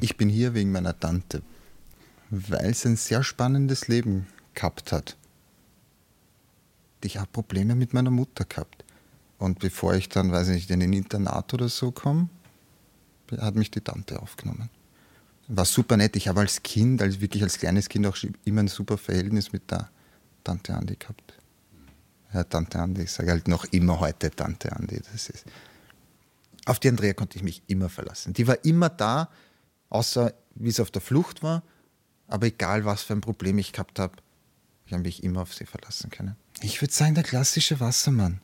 Ich 0.00 0.16
bin 0.16 0.28
hier 0.28 0.54
wegen 0.54 0.72
meiner 0.72 0.98
Tante, 0.98 1.42
weil 2.30 2.74
sie 2.74 2.88
ein 2.88 2.96
sehr 2.96 3.22
spannendes 3.22 3.88
Leben 3.88 4.26
gehabt 4.54 4.92
hat. 4.92 5.16
Ich 7.02 7.18
habe 7.18 7.28
Probleme 7.30 7.74
mit 7.74 7.92
meiner 7.92 8.10
Mutter 8.10 8.44
gehabt. 8.44 8.84
Und 9.38 9.58
bevor 9.58 9.94
ich 9.94 10.08
dann, 10.08 10.32
weiß 10.32 10.48
ich 10.48 10.54
nicht, 10.54 10.70
in 10.70 10.82
ein 10.82 10.92
Internat 10.92 11.52
oder 11.52 11.68
so 11.68 11.90
komme, 11.90 12.28
hat 13.38 13.56
mich 13.56 13.70
die 13.70 13.80
Tante 13.80 14.20
aufgenommen. 14.20 14.70
war 15.48 15.64
super 15.64 15.96
nett. 15.96 16.16
Ich 16.16 16.28
habe 16.28 16.40
als 16.40 16.62
Kind, 16.62 17.02
als 17.02 17.20
wirklich 17.20 17.42
als 17.42 17.58
kleines 17.58 17.88
Kind 17.88 18.06
auch 18.06 18.16
immer 18.44 18.62
ein 18.62 18.68
super 18.68 18.96
Verhältnis 18.96 19.52
mit 19.52 19.70
der 19.70 19.90
Tante 20.42 20.74
Andi 20.74 20.96
gehabt. 20.96 21.34
Ja, 22.32 22.44
Tante 22.44 22.78
Andi, 22.78 23.02
ich 23.02 23.12
sage 23.12 23.30
halt 23.30 23.48
noch 23.48 23.64
immer 23.66 24.00
heute 24.00 24.30
Tante 24.30 24.72
Andi. 24.74 25.00
Das 25.12 25.28
ist, 25.28 25.44
auf 26.64 26.78
die 26.78 26.88
Andrea 26.88 27.12
konnte 27.12 27.36
ich 27.36 27.44
mich 27.44 27.62
immer 27.66 27.88
verlassen. 27.88 28.32
Die 28.32 28.46
war 28.46 28.64
immer 28.64 28.88
da, 28.88 29.28
außer 29.94 30.34
wie 30.56 30.68
es 30.68 30.80
auf 30.80 30.90
der 30.90 31.00
Flucht 31.00 31.42
war. 31.42 31.62
Aber 32.26 32.46
egal, 32.46 32.84
was 32.84 33.02
für 33.02 33.12
ein 33.12 33.20
Problem 33.20 33.58
ich 33.58 33.72
gehabt 33.72 33.98
habe, 33.98 34.16
ich 34.86 34.92
habe 34.92 35.02
mich 35.02 35.22
immer 35.22 35.42
auf 35.42 35.54
sie 35.54 35.66
verlassen 35.66 36.10
können. 36.10 36.36
Ich 36.60 36.80
würde 36.82 36.92
sagen, 36.92 37.14
der 37.14 37.24
klassische 37.24 37.80
Wassermann. 37.80 38.40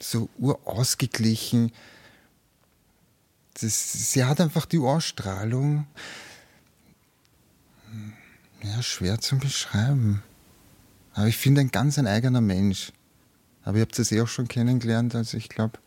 So 0.00 0.28
urausgeglichen. 0.38 1.72
Das, 3.54 4.12
sie 4.12 4.24
hat 4.24 4.40
einfach 4.40 4.66
die 4.66 4.78
Ohrstrahlung. 4.78 5.86
Ja, 8.62 8.82
schwer 8.82 9.20
zu 9.20 9.38
beschreiben. 9.38 10.22
Aber 11.14 11.28
ich 11.28 11.38
finde 11.38 11.62
ein 11.62 11.70
ganz 11.70 11.98
ein 11.98 12.06
eigener 12.06 12.42
Mensch. 12.42 12.92
Aber 13.62 13.78
ihr 13.78 13.82
habt 13.82 13.98
es 13.98 14.12
eh 14.12 14.20
auch 14.20 14.28
schon 14.28 14.48
kennengelernt, 14.48 15.14
also 15.14 15.36
ich 15.36 15.48
glaube, 15.48 15.78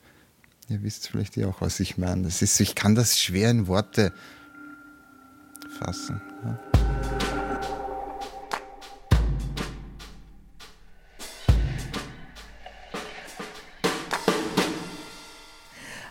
ihr 0.70 0.84
wisst 0.84 1.08
vielleicht 1.08 1.36
eh 1.38 1.46
auch, 1.46 1.62
was 1.62 1.80
ich 1.80 1.98
meine. 1.98 2.24
Das 2.24 2.42
ist, 2.42 2.60
ich 2.60 2.76
kann 2.76 2.94
das 2.94 3.20
schwer 3.20 3.50
in 3.50 3.68
Worte 3.68 4.14
fassen. 5.80 6.22
Ja. 6.44 6.60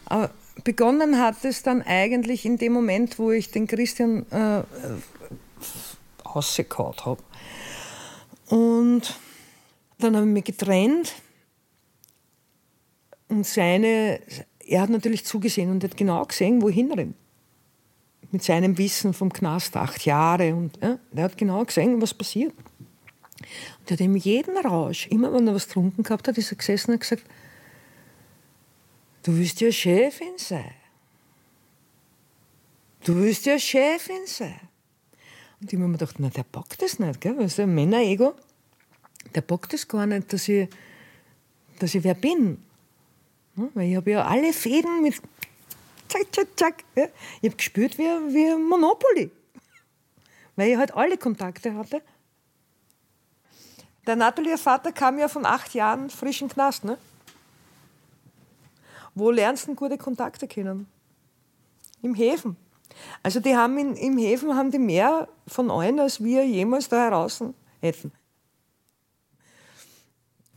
Aber 0.07 0.31
begonnen 0.65 1.21
hat 1.21 1.45
es 1.45 1.62
dann 1.62 1.83
eigentlich 1.83 2.45
in 2.45 2.57
dem 2.57 2.73
Moment, 2.73 3.19
wo 3.19 3.31
ich 3.31 3.50
den 3.50 3.67
Christian 3.67 4.27
äh, 4.31 4.62
ausgekaut 6.25 7.05
habe. 7.05 7.23
Und 8.47 9.15
dann 9.99 10.17
habe 10.17 10.27
ich 10.27 10.33
mich 10.33 10.45
getrennt. 10.45 11.12
Und 13.28 13.47
seine, 13.47 14.20
er 14.66 14.80
hat 14.80 14.90
natürlich 14.90 15.25
zugesehen 15.25 15.70
und 15.70 15.85
hat 15.85 15.97
genau 15.97 16.25
gesehen, 16.25 16.62
wohin 16.62 16.92
rennt. 16.92 17.16
Mit 18.30 18.42
seinem 18.42 18.76
Wissen 18.76 19.14
vom 19.14 19.32
Knast, 19.32 19.76
acht 19.76 20.04
Jahre. 20.04 20.54
Und 20.54 20.78
ja, 20.82 20.99
er 21.14 21.23
hat 21.23 21.38
genau 21.38 21.64
gesehen, 21.64 22.00
was 22.00 22.12
passiert. 22.12 22.52
Und 23.80 23.90
er 23.90 23.92
hat 23.92 24.00
ihm 24.00 24.16
jeden 24.16 24.56
Rausch, 24.58 25.06
immer 25.08 25.32
wenn 25.32 25.47
er 25.47 25.54
was 25.54 25.66
getrunken 25.66 26.02
gehabt 26.02 26.28
hat, 26.28 26.37
ist 26.37 26.52
er 26.52 26.58
gesessen 26.58 26.92
und 26.92 27.00
gesagt, 27.00 27.25
du 29.23 29.37
willst 29.37 29.61
ja 29.61 29.70
Chefin 29.70 30.37
sein. 30.37 30.73
Du 33.04 33.14
willst 33.16 33.47
ja 33.47 33.58
Chefin 33.58 34.26
sein. 34.26 34.61
Und 35.61 35.73
ich 35.73 35.78
habe 35.78 35.88
mir 35.88 35.99
gedacht, 35.99 36.16
na, 36.18 36.28
der 36.28 36.42
packt 36.42 36.82
das 36.82 36.99
nicht, 36.99 37.20
gell? 37.20 37.38
Weißt 37.38 37.58
du, 37.58 37.66
Männer-Ego, 37.66 38.35
der 39.35 39.40
packt 39.40 39.73
das 39.73 39.88
gar 39.88 40.06
nicht, 40.06 40.32
dass 40.32 40.49
ich, 40.49 40.68
dass 41.78 41.94
ich 41.94 42.04
wer 42.04 42.14
bin. 42.14 42.58
Weil 43.75 43.91
ich 43.91 43.97
habe 43.97 44.11
ja 44.11 44.25
alle 44.25 44.53
Fäden 44.53 45.03
mit 45.03 45.21
zack, 46.09 46.27
zack, 46.33 46.49
zack. 46.57 46.85
Ja? 46.95 47.07
Ich 47.41 47.49
habe 47.49 47.57
gespürt 47.57 47.99
wie, 47.99 48.03
wie 48.03 48.55
Monopoly. 48.57 49.31
Weil 50.57 50.71
ich 50.71 50.77
halt 50.77 50.95
alle 50.95 51.19
Kontakte 51.19 51.75
hatte. 51.75 52.03
Der 54.07 54.17
Natalie 54.17 54.57
Vater 54.57 54.93
kam 54.93 55.19
ja 55.19 55.29
von 55.29 55.45
acht 55.45 55.75
Jahren 55.75 56.09
frischen 56.11 56.49
Knast. 56.49 56.85
Ne? 56.85 56.99
Wo 59.15 59.31
lernst 59.31 59.67
du 59.69 59.75
gute 59.75 59.99
Kontakte 59.99 60.47
kennen? 60.49 60.88
Im 62.03 62.15
Häfen. 62.15 62.57
Also 63.23 63.41
die 63.41 63.57
haben 63.57 63.77
in, 63.79 63.97
im 63.97 64.17
Häfen 64.19 64.57
haben 64.57 64.71
die 64.71 64.79
mehr 64.79 65.29
von 65.47 65.71
allen, 65.71 66.00
als 66.00 66.23
wir 66.23 66.47
jemals 66.47 66.88
da 66.88 67.05
heraus 67.05 67.43
hätten. 67.81 68.12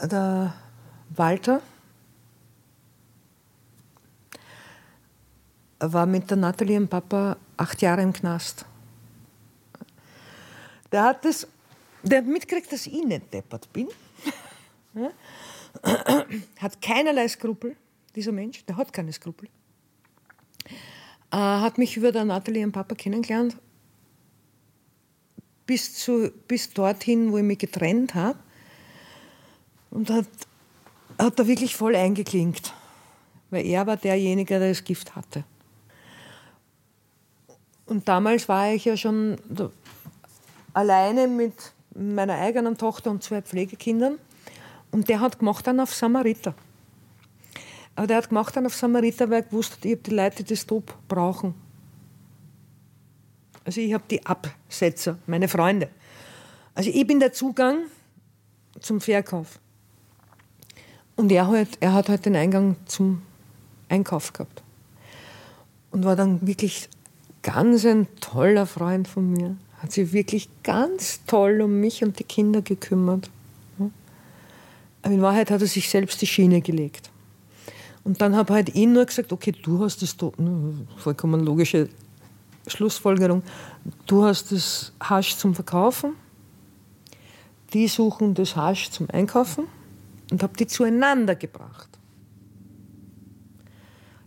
Der 0.01 0.53
Walter 1.09 1.61
war 5.81 6.05
mit 6.05 6.29
der 6.29 6.37
Natalie 6.37 6.77
und 6.77 6.89
Papa 6.89 7.37
acht 7.57 7.81
Jahre 7.81 8.01
im 8.01 8.13
Knast. 8.13 8.65
Der 10.91 11.03
hat 11.03 11.25
das, 11.25 11.47
der 12.03 12.19
hat 12.19 12.27
mitgekriegt, 12.27 12.71
dass 12.71 12.87
ich 12.87 13.03
nicht 13.03 13.33
deppert 13.33 13.71
bin. 13.73 13.87
hat 16.59 16.81
keinerlei 16.81 17.27
Skrupel, 17.27 17.75
dieser 18.15 18.31
Mensch, 18.31 18.65
der 18.65 18.77
hat 18.77 18.91
keine 18.91 19.13
Skrupel. 19.13 19.49
Äh, 21.31 21.37
hat 21.37 21.77
mich 21.77 21.95
über 21.97 22.11
der 22.11 22.25
Natalie 22.25 22.65
und 22.65 22.73
Papa 22.73 22.93
kennengelernt, 22.95 23.55
bis, 25.65 25.95
zu, 25.95 26.31
bis 26.47 26.71
dorthin, 26.73 27.31
wo 27.31 27.37
ich 27.37 27.43
mich 27.43 27.59
getrennt 27.59 28.13
habe. 28.13 28.37
Und 29.89 30.09
hat, 30.09 30.27
hat 31.17 31.39
da 31.39 31.47
wirklich 31.47 31.75
voll 31.75 31.95
eingeklinkt, 31.95 32.73
weil 33.49 33.65
er 33.65 33.87
war 33.87 33.97
derjenige, 33.97 34.59
der 34.59 34.69
das 34.69 34.83
Gift 34.83 35.15
hatte. 35.15 35.43
Und 37.85 38.07
damals 38.07 38.47
war 38.47 38.71
ich 38.71 38.85
ja 38.85 38.95
schon 38.95 39.37
alleine 40.73 41.27
mit 41.27 41.53
meiner 41.95 42.35
eigenen 42.35 42.77
Tochter 42.77 43.11
und 43.11 43.23
zwei 43.23 43.41
Pflegekindern. 43.41 44.17
Und 44.91 45.09
der 45.09 45.19
hat 45.19 45.39
gemacht 45.39 45.67
dann 45.67 45.79
auf 45.79 45.93
Samariter. 45.93 46.53
Aber 47.95 48.07
der 48.07 48.17
hat 48.17 48.29
gemacht 48.29 48.55
dann 48.55 48.65
auf 48.65 48.75
Samariter, 48.75 49.29
weil 49.29 49.41
er 49.41 49.43
gewusst 49.43 49.73
hat, 49.73 49.85
ich 49.85 49.91
habe 49.91 50.01
die 50.01 50.11
Leute, 50.11 50.43
die 50.43 50.53
das 50.53 50.65
Top 50.65 50.95
brauchen. 51.07 51.53
Also 53.63 53.81
ich 53.81 53.93
habe 53.93 54.03
die 54.09 54.25
Absetzer, 54.25 55.17
meine 55.27 55.47
Freunde. 55.47 55.89
Also 56.73 56.89
ich 56.89 57.05
bin 57.05 57.19
der 57.19 57.33
Zugang 57.33 57.85
zum 58.79 59.01
Verkauf. 59.01 59.59
Und 61.15 61.31
er, 61.31 61.47
halt, 61.47 61.69
er 61.79 61.93
hat 61.93 62.09
halt 62.09 62.25
den 62.25 62.35
Eingang 62.35 62.75
zum 62.85 63.21
Einkauf 63.89 64.33
gehabt. 64.33 64.63
Und 65.91 66.05
war 66.05 66.15
dann 66.15 66.45
wirklich 66.47 66.89
ganz 67.41 67.85
ein 67.85 68.07
toller 68.19 68.65
Freund 68.65 69.07
von 69.07 69.31
mir. 69.31 69.57
Hat 69.79 69.91
sich 69.91 70.13
wirklich 70.13 70.49
ganz 70.63 71.21
toll 71.25 71.61
um 71.61 71.79
mich 71.79 72.03
und 72.03 72.19
die 72.19 72.23
Kinder 72.23 72.61
gekümmert. 72.61 73.29
Aber 75.01 75.13
in 75.13 75.21
Wahrheit 75.21 75.49
hat 75.49 75.61
er 75.61 75.67
sich 75.67 75.89
selbst 75.89 76.21
die 76.21 76.27
Schiene 76.27 76.61
gelegt. 76.61 77.09
Und 78.03 78.21
dann 78.21 78.35
habe 78.35 78.53
halt 78.53 78.69
ich 78.69 78.87
nur 78.87 79.05
gesagt, 79.05 79.31
okay, 79.31 79.51
du 79.51 79.83
hast 79.83 80.01
das, 80.01 80.15
vollkommen 80.97 81.41
logische 81.41 81.89
Schlussfolgerung, 82.67 83.43
du 84.07 84.23
hast 84.23 84.51
das 84.51 84.93
Hasch 85.01 85.35
zum 85.37 85.55
Verkaufen, 85.55 86.13
die 87.73 87.87
suchen 87.87 88.33
das 88.33 88.55
Hasch 88.55 88.89
zum 88.89 89.09
Einkaufen 89.09 89.65
und 90.31 90.43
habe 90.43 90.55
die 90.57 90.67
zueinander 90.67 91.35
gebracht. 91.35 91.89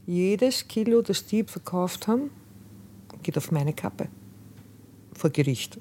Jedes 0.06 0.68
Kilo, 0.68 1.02
das 1.02 1.26
die 1.26 1.44
verkauft 1.44 2.08
haben, 2.08 2.30
geht 3.24 3.36
auf 3.36 3.50
meine 3.50 3.72
Kappe. 3.72 4.08
Vor 5.14 5.30
Gericht. 5.30 5.78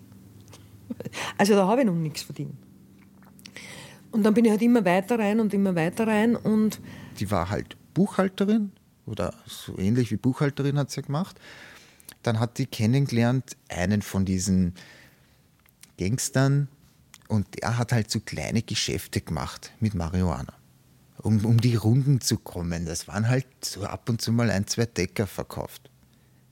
Also 1.38 1.53
da 1.53 1.67
habe 1.67 1.82
ich 1.82 1.88
noch 1.88 1.95
nichts 1.95 2.23
verdient. 2.23 2.56
Und 4.12 4.23
dann 4.23 4.34
bin 4.34 4.45
ich 4.45 4.51
halt 4.51 4.62
immer 4.62 4.86
weiter 4.86 5.17
rein 5.17 5.39
und 5.39 5.53
immer 5.53 5.75
weiter 5.75 6.08
rein 6.08 6.36
und. 6.36 6.79
Die 7.19 7.32
war 7.32 7.49
halt 7.49 7.77
Buchhalterin 7.93 8.71
oder 9.06 9.34
so 9.47 9.77
ähnlich 9.77 10.12
wie 10.12 10.17
Buchhalterin 10.17 10.77
hat 10.77 10.91
sie 10.91 11.01
gemacht. 11.01 11.39
Dann 12.21 12.39
hat 12.39 12.58
die 12.58 12.67
kennengelernt 12.67 13.58
einen 13.69 14.01
von 14.01 14.23
diesen 14.23 14.73
Gangstern 15.97 16.67
und 17.27 17.62
der 17.62 17.77
hat 17.77 17.91
halt 17.91 18.12
so 18.12 18.19
kleine 18.19 18.62
Geschäfte 18.62 19.21
gemacht 19.21 19.71
mit 19.79 19.95
Marihuana. 19.95 20.53
Um, 21.21 21.43
um 21.45 21.60
die 21.60 21.75
Runden 21.75 22.21
zu 22.21 22.38
kommen. 22.38 22.86
Das 22.86 23.08
waren 23.08 23.29
halt 23.29 23.47
so 23.63 23.84
ab 23.86 24.10
und 24.10 24.21
zu 24.21 24.32
mal 24.32 24.49
ein, 24.51 24.67
zwei 24.67 24.86
Decker 24.86 25.25
verkauft. 25.25 25.89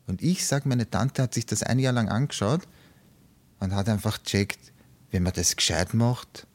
Und 0.08 0.22
ich 0.22 0.46
sage, 0.46 0.68
meine 0.68 0.90
Tante 0.90 1.24
hat 1.24 1.34
sich 1.34 1.46
das 1.46 1.64
ein 1.64 1.80
Jahr 1.80 1.94
lang 1.94 2.10
angeschaut 2.10 2.62
und 3.60 3.74
hat 3.74 3.88
einfach 3.90 4.18
checkt, 4.18 4.74
wenn 5.12 5.24
man 5.24 5.34
das 5.34 5.56
gescheit 5.56 5.94
macht, 5.94 6.48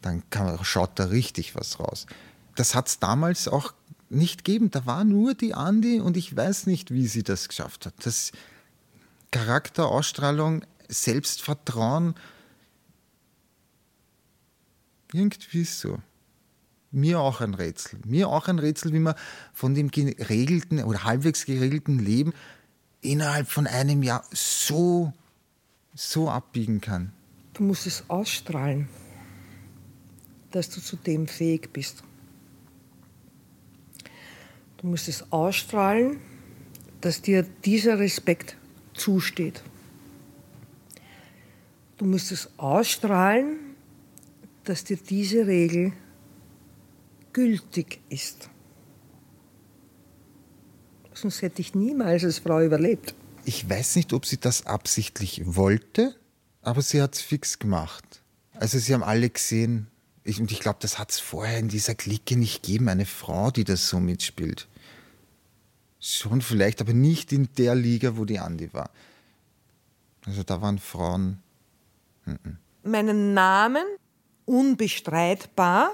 dann 0.00 0.22
kann, 0.30 0.62
schaut 0.62 0.98
da 0.98 1.04
richtig 1.04 1.54
was 1.54 1.80
raus. 1.80 2.06
Das 2.56 2.74
hat 2.74 2.88
es 2.88 2.98
damals 2.98 3.48
auch 3.48 3.72
nicht 4.10 4.44
gegeben. 4.44 4.70
Da 4.70 4.86
war 4.86 5.04
nur 5.04 5.34
die 5.34 5.54
Andi 5.54 6.00
und 6.00 6.16
ich 6.16 6.36
weiß 6.36 6.66
nicht, 6.66 6.92
wie 6.92 7.06
sie 7.06 7.22
das 7.22 7.48
geschafft 7.48 7.86
hat. 7.86 7.94
Das 8.04 8.32
Charakter, 9.30 9.88
Ausstrahlung, 9.88 10.64
Selbstvertrauen, 10.88 12.14
irgendwie 15.12 15.64
so. 15.64 15.98
Mir 16.90 17.20
auch 17.20 17.40
ein 17.40 17.54
Rätsel. 17.54 17.98
Mir 18.04 18.28
auch 18.28 18.46
ein 18.46 18.60
Rätsel, 18.60 18.92
wie 18.92 19.00
man 19.00 19.14
von 19.52 19.74
dem 19.74 19.90
geregelten 19.90 20.82
oder 20.84 21.02
halbwegs 21.02 21.44
geregelten 21.44 21.98
Leben 21.98 22.32
innerhalb 23.04 23.48
von 23.48 23.66
einem 23.66 24.02
Jahr 24.02 24.24
so, 24.32 25.12
so 25.94 26.28
abbiegen 26.28 26.80
kann. 26.80 27.12
Du 27.52 27.62
musst 27.62 27.86
es 27.86 28.04
ausstrahlen, 28.08 28.88
dass 30.50 30.70
du 30.70 30.80
zu 30.80 30.96
dem 30.96 31.26
fähig 31.26 31.72
bist. 31.72 32.02
Du 34.78 34.88
musst 34.88 35.08
es 35.08 35.30
ausstrahlen, 35.32 36.20
dass 37.00 37.22
dir 37.22 37.42
dieser 37.42 37.98
Respekt 37.98 38.56
zusteht. 38.94 39.62
Du 41.96 42.06
musst 42.06 42.32
es 42.32 42.50
ausstrahlen, 42.56 43.58
dass 44.64 44.84
dir 44.84 44.96
diese 44.96 45.46
Regel 45.46 45.92
gültig 47.32 48.00
ist. 48.08 48.48
Sonst 51.14 51.42
hätte 51.42 51.60
ich 51.60 51.74
niemals 51.74 52.24
als 52.24 52.40
Frau 52.40 52.60
überlebt. 52.60 53.14
Ich 53.44 53.68
weiß 53.68 53.96
nicht, 53.96 54.12
ob 54.12 54.26
sie 54.26 54.38
das 54.38 54.66
absichtlich 54.66 55.42
wollte, 55.44 56.14
aber 56.62 56.82
sie 56.82 57.00
hat 57.00 57.14
es 57.14 57.20
fix 57.20 57.58
gemacht. 57.58 58.22
Also 58.54 58.78
sie 58.78 58.94
haben 58.94 59.02
alle 59.02 59.30
gesehen, 59.30 59.88
ich, 60.24 60.40
und 60.40 60.50
ich 60.50 60.60
glaube, 60.60 60.78
das 60.80 60.98
hat 60.98 61.10
es 61.10 61.20
vorher 61.20 61.58
in 61.58 61.68
dieser 61.68 61.94
Clique 61.94 62.36
nicht 62.36 62.62
gegeben, 62.62 62.88
eine 62.88 63.04
Frau, 63.04 63.50
die 63.50 63.64
das 63.64 63.88
so 63.88 64.00
mitspielt. 64.00 64.66
Schon 66.00 66.40
vielleicht, 66.40 66.80
aber 66.80 66.94
nicht 66.94 67.32
in 67.32 67.48
der 67.58 67.74
Liga, 67.74 68.16
wo 68.16 68.24
die 68.24 68.38
Andi 68.38 68.72
war. 68.72 68.90
Also 70.26 70.42
da 70.42 70.62
waren 70.62 70.78
Frauen. 70.78 71.42
Mhm. 72.24 72.58
Meinen 72.82 73.34
Namen, 73.34 73.84
unbestreitbar, 74.46 75.92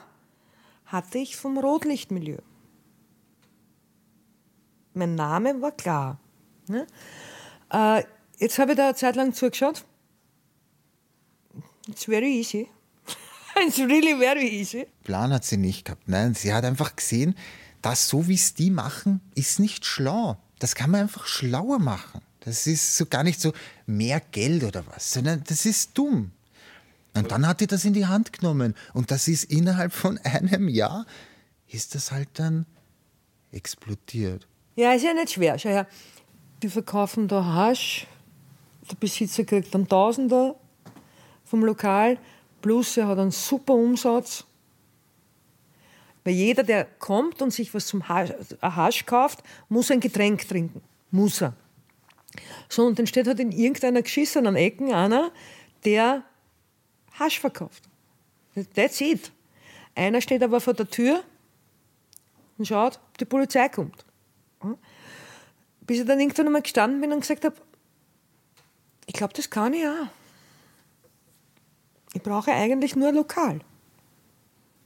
hatte 0.86 1.18
ich 1.18 1.36
vom 1.36 1.58
Rotlichtmilieu. 1.58 2.38
Mein 5.00 5.14
Name 5.14 5.62
war 5.62 5.72
klar. 5.72 6.20
Ne? 6.68 6.86
Äh, 7.72 8.04
jetzt 8.36 8.58
habe 8.58 8.72
ich 8.72 8.76
da 8.76 8.88
eine 8.88 8.94
Zeit 8.94 9.16
lang 9.16 9.32
zugeschaut. 9.32 9.82
It's 11.88 12.04
very 12.04 12.38
easy. 12.38 12.68
It's 13.66 13.78
really 13.78 14.14
very 14.18 14.46
easy. 14.46 14.86
Plan 15.04 15.32
hat 15.32 15.46
sie 15.46 15.56
nicht 15.56 15.86
gehabt. 15.86 16.06
Nein, 16.06 16.34
sie 16.34 16.52
hat 16.52 16.66
einfach 16.66 16.96
gesehen, 16.96 17.34
dass 17.80 18.08
so 18.08 18.28
wie 18.28 18.34
es 18.34 18.52
die 18.52 18.68
machen, 18.68 19.22
ist 19.34 19.58
nicht 19.58 19.86
schlau. 19.86 20.36
Das 20.58 20.74
kann 20.74 20.90
man 20.90 21.00
einfach 21.00 21.26
schlauer 21.26 21.78
machen. 21.78 22.20
Das 22.40 22.66
ist 22.66 22.98
so 22.98 23.06
gar 23.06 23.22
nicht 23.22 23.40
so 23.40 23.54
mehr 23.86 24.20
Geld 24.20 24.64
oder 24.64 24.86
was, 24.86 25.12
sondern 25.12 25.42
das 25.44 25.64
ist 25.64 25.96
dumm. 25.96 26.32
Und 27.14 27.30
dann 27.30 27.46
hat 27.46 27.62
die 27.62 27.66
das 27.66 27.86
in 27.86 27.94
die 27.94 28.04
Hand 28.04 28.34
genommen. 28.34 28.74
Und 28.92 29.10
das 29.10 29.28
ist 29.28 29.44
innerhalb 29.44 29.94
von 29.94 30.18
einem 30.18 30.68
Jahr, 30.68 31.06
ist 31.68 31.94
das 31.94 32.12
halt 32.12 32.28
dann 32.34 32.66
explodiert. 33.50 34.46
Ja, 34.76 34.92
ist 34.92 35.02
ja 35.02 35.14
nicht 35.14 35.32
schwer. 35.32 35.58
Schau 35.58 35.70
her, 35.70 35.86
die 36.62 36.68
verkaufen 36.68 37.28
da 37.28 37.44
Hasch, 37.44 38.06
der 38.90 38.96
Besitzer 38.96 39.44
kriegt 39.44 39.74
dann 39.74 39.88
Tausender 39.88 40.56
vom 41.44 41.64
Lokal, 41.64 42.18
plus 42.62 42.96
er 42.96 43.08
hat 43.08 43.18
einen 43.18 43.30
super 43.30 43.74
Umsatz. 43.74 44.44
Weil 46.24 46.34
jeder, 46.34 46.62
der 46.62 46.84
kommt 46.84 47.40
und 47.40 47.50
sich 47.50 47.72
was 47.74 47.86
zum 47.86 48.08
Hasch, 48.08 48.30
Hasch 48.60 49.06
kauft, 49.06 49.42
muss 49.68 49.90
ein 49.90 50.00
Getränk 50.00 50.46
trinken. 50.46 50.82
Muss 51.10 51.40
er. 51.40 51.54
So, 52.68 52.84
und 52.86 52.98
dann 52.98 53.06
steht 53.06 53.26
halt 53.26 53.40
in 53.40 53.52
irgendeiner 53.52 54.02
geschissenen 54.02 54.54
Ecken 54.54 54.92
einer, 54.92 55.32
der 55.84 56.22
Hasch 57.18 57.40
verkauft. 57.40 57.82
That's 58.74 59.00
it. 59.00 59.32
Einer 59.94 60.20
steht 60.20 60.42
aber 60.42 60.60
vor 60.60 60.74
der 60.74 60.88
Tür 60.88 61.24
und 62.58 62.66
schaut, 62.66 63.00
die 63.18 63.24
Polizei 63.24 63.68
kommt. 63.68 64.04
Bis 65.86 66.00
ich 66.00 66.06
dann 66.06 66.20
irgendwann 66.20 66.46
einmal 66.46 66.62
gestanden 66.62 67.00
bin 67.00 67.12
und 67.12 67.20
gesagt 67.20 67.44
habe, 67.44 67.56
ich 69.06 69.14
glaube, 69.14 69.32
das 69.34 69.50
kann 69.50 69.74
ich 69.74 69.86
auch. 69.86 70.06
Ich 72.12 72.22
brauche 72.22 72.52
eigentlich 72.52 72.96
nur 72.96 73.12
lokal. 73.12 73.60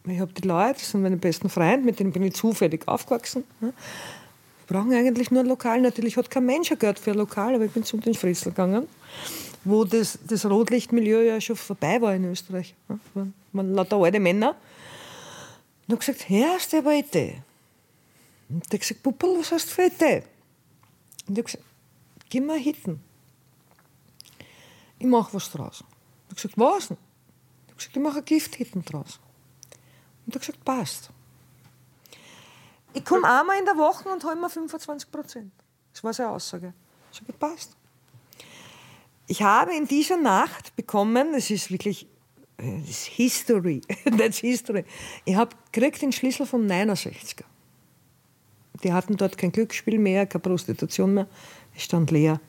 Ich 0.07 0.21
habe 0.21 0.33
die 0.33 0.47
Leute, 0.47 0.81
das 0.81 0.91
sind 0.91 1.03
meine 1.03 1.17
besten 1.17 1.49
Freunde, 1.49 1.87
mit 1.87 1.99
denen 1.99 2.13
bin 2.13 2.23
ich 2.23 2.35
zufällig 2.35 2.87
aufgewachsen. 2.87 3.45
Wir 3.61 3.73
brauchen 4.67 4.93
eigentlich 4.93 5.31
nur 5.31 5.45
lokal. 5.45 5.81
Natürlich 5.81 6.17
hat 6.17 6.31
kein 6.31 6.45
Mensch 6.45 6.69
gehört 6.69 6.99
für 6.99 7.13
lokal, 7.13 7.55
aber 7.55 7.65
ich 7.65 7.73
bin 7.73 7.85
zu 7.85 7.97
den 7.97 8.15
Friesel 8.15 8.53
gegangen, 8.53 8.87
wo 9.65 9.85
das, 9.85 10.19
das 10.27 10.45
Rotlichtmilieu 10.45 11.23
ja 11.23 11.41
schon 11.41 11.57
vorbei 11.57 12.01
war 12.03 12.15
in 12.15 12.31
Österreich. 12.31 12.75
Man, 13.15 13.33
man 13.53 13.73
lauter 13.73 13.97
alte 13.97 14.21
Männer. 14.21 14.57
Und 15.87 15.93
habe 15.93 15.99
gesagt, 15.99 16.29
hast 16.29 16.73
du 16.73 16.79
aber 16.79 16.95
Idee? 16.95 17.43
Und 18.49 18.71
der 18.73 18.79
gesagt, 18.79 19.03
Puppel, 19.03 19.39
was 19.39 19.53
hast 19.53 19.69
du 19.69 19.75
für 19.75 19.87
Idee? 19.87 20.25
Und 21.27 21.33
ich 21.33 21.39
habe 21.39 21.43
gesagt, 21.45 21.65
gib 22.29 22.45
mir 22.45 22.57
Hitten. 22.57 23.01
Ich 24.99 25.07
mache 25.07 25.35
was 25.35 25.51
draus. 25.51 25.83
Ich 25.83 26.25
habe 26.27 26.35
gesagt, 26.35 26.59
was 26.59 26.89
denn? 26.89 26.97
Ich 27.67 27.71
habe 27.71 27.77
gesagt, 27.77 27.97
ich 27.97 28.03
mache 28.03 28.23
Gifthitten 28.23 28.85
draus. 28.85 29.21
Und 30.27 30.35
er 30.35 30.41
hat 30.41 30.47
gesagt, 30.47 30.65
passt. 30.65 31.11
Ich 32.93 33.05
komme 33.05 33.29
einmal 33.29 33.59
in 33.59 33.65
der 33.65 33.77
Woche 33.77 34.09
und 34.09 34.23
hole 34.25 34.37
mir 34.37 34.49
25 34.49 35.11
Prozent. 35.11 35.53
Das 35.93 36.05
war 36.05 36.13
seine 36.13 36.31
Aussage. 36.31 36.73
Ich 37.13 37.21
habe 37.21 37.33
passt. 37.33 37.77
Ich 39.27 39.43
habe 39.43 39.75
in 39.75 39.87
dieser 39.87 40.17
Nacht 40.17 40.77
bekommen, 40.77 41.33
das 41.33 41.51
ist 41.51 41.71
wirklich 41.71 42.07
äh, 42.59 42.81
das 42.81 42.91
ist 42.91 43.05
History, 43.07 43.81
that's 44.19 44.39
History. 44.39 44.85
Ich 45.25 45.35
habe 45.35 45.57
gekriegt 45.73 46.03
den 46.03 46.13
Schlüssel 46.13 46.47
vom 46.47 46.67
69er. 46.67 47.45
Die 48.83 48.93
hatten 48.93 49.17
dort 49.17 49.39
kein 49.39 49.53
Glücksspiel 49.53 49.99
mehr, 49.99 50.27
keine 50.27 50.43
Prostitution 50.43 51.15
mehr. 51.15 51.27
Es 51.75 51.83
stand 51.83 52.11
leer. 52.11 52.41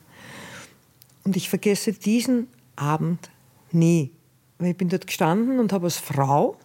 Und 1.24 1.36
ich 1.36 1.48
vergesse 1.48 1.92
diesen 1.92 2.48
Abend 2.76 3.30
nie. 3.72 4.12
Weil 4.58 4.70
ich 4.70 4.76
bin 4.76 4.88
dort 4.88 5.06
gestanden 5.06 5.58
und 5.58 5.72
habe 5.72 5.86
als 5.86 5.96
Frau 5.96 6.56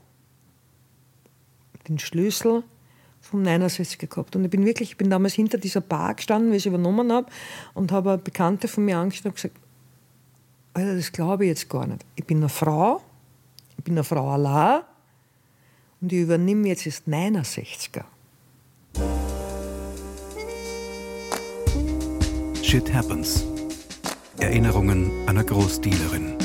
den 1.87 1.99
Schlüssel 1.99 2.63
vom 3.21 3.43
69 3.43 4.09
gehabt. 4.09 4.35
Und 4.35 4.43
ich 4.45 4.49
bin 4.49 4.65
wirklich, 4.65 4.91
ich 4.91 4.97
bin 4.97 5.09
damals 5.09 5.33
hinter 5.33 5.57
dieser 5.57 5.81
Bar 5.81 6.15
gestanden, 6.15 6.51
wie 6.51 6.57
ich 6.57 6.63
es 6.63 6.67
übernommen 6.67 7.11
habe, 7.11 7.27
und 7.73 7.91
habe 7.91 8.11
eine 8.11 8.17
Bekannte 8.17 8.67
von 8.67 8.85
mir 8.85 8.97
angeschaut 8.97 9.27
und 9.27 9.35
gesagt, 9.35 9.57
Alter, 10.73 10.95
das 10.95 11.11
glaube 11.11 11.45
ich 11.45 11.49
jetzt 11.49 11.69
gar 11.69 11.85
nicht. 11.85 12.05
Ich 12.15 12.25
bin 12.25 12.37
eine 12.37 12.49
Frau, 12.49 13.01
ich 13.77 13.83
bin 13.83 13.95
eine 13.95 14.03
Frau 14.03 14.31
allein 14.31 14.81
und 15.99 16.11
ich 16.13 16.19
übernehme 16.19 16.67
jetzt 16.67 16.85
das 16.85 17.03
69er. 17.07 18.03
Shit 22.71 22.93
Happens. 22.93 23.43
Erinnerungen 24.39 25.27
einer 25.27 25.43
Großdealerin. 25.43 26.37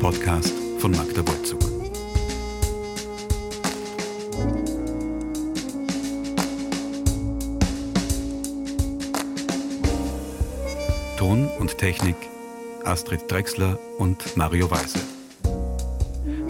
Podcast 0.00 0.54
von 0.78 0.92
Magda 0.92 1.20
Wolzug. 1.28 1.60
Ton 11.18 11.50
und 11.58 11.76
Technik 11.76 12.16
Astrid 12.84 13.30
Drexler 13.30 13.78
und 13.98 14.38
Mario 14.38 14.70
Weise. 14.70 15.00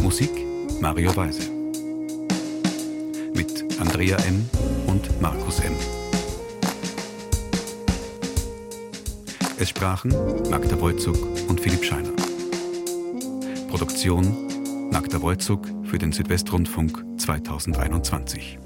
Musik 0.01 0.31
Mario 0.81 1.17
Weise. 1.17 1.51
Mit 3.35 3.81
Andrea 3.81 4.17
M. 4.19 4.49
und 4.95 5.21
Markus 5.21 5.59
M. 5.59 5.73
Es 9.59 9.69
sprachen 9.69 10.11
Magda 10.51 10.81
Wolzug 10.81 11.17
und 11.49 11.61
Philipp 11.61 11.85
Scheiner. 11.85 12.13
Produktion 13.69 14.91
Magda 14.93 15.21
Wolzug 15.21 15.67
für 15.85 15.99
den 15.99 16.13
Südwestrundfunk 16.13 17.03
2021. 17.19 18.59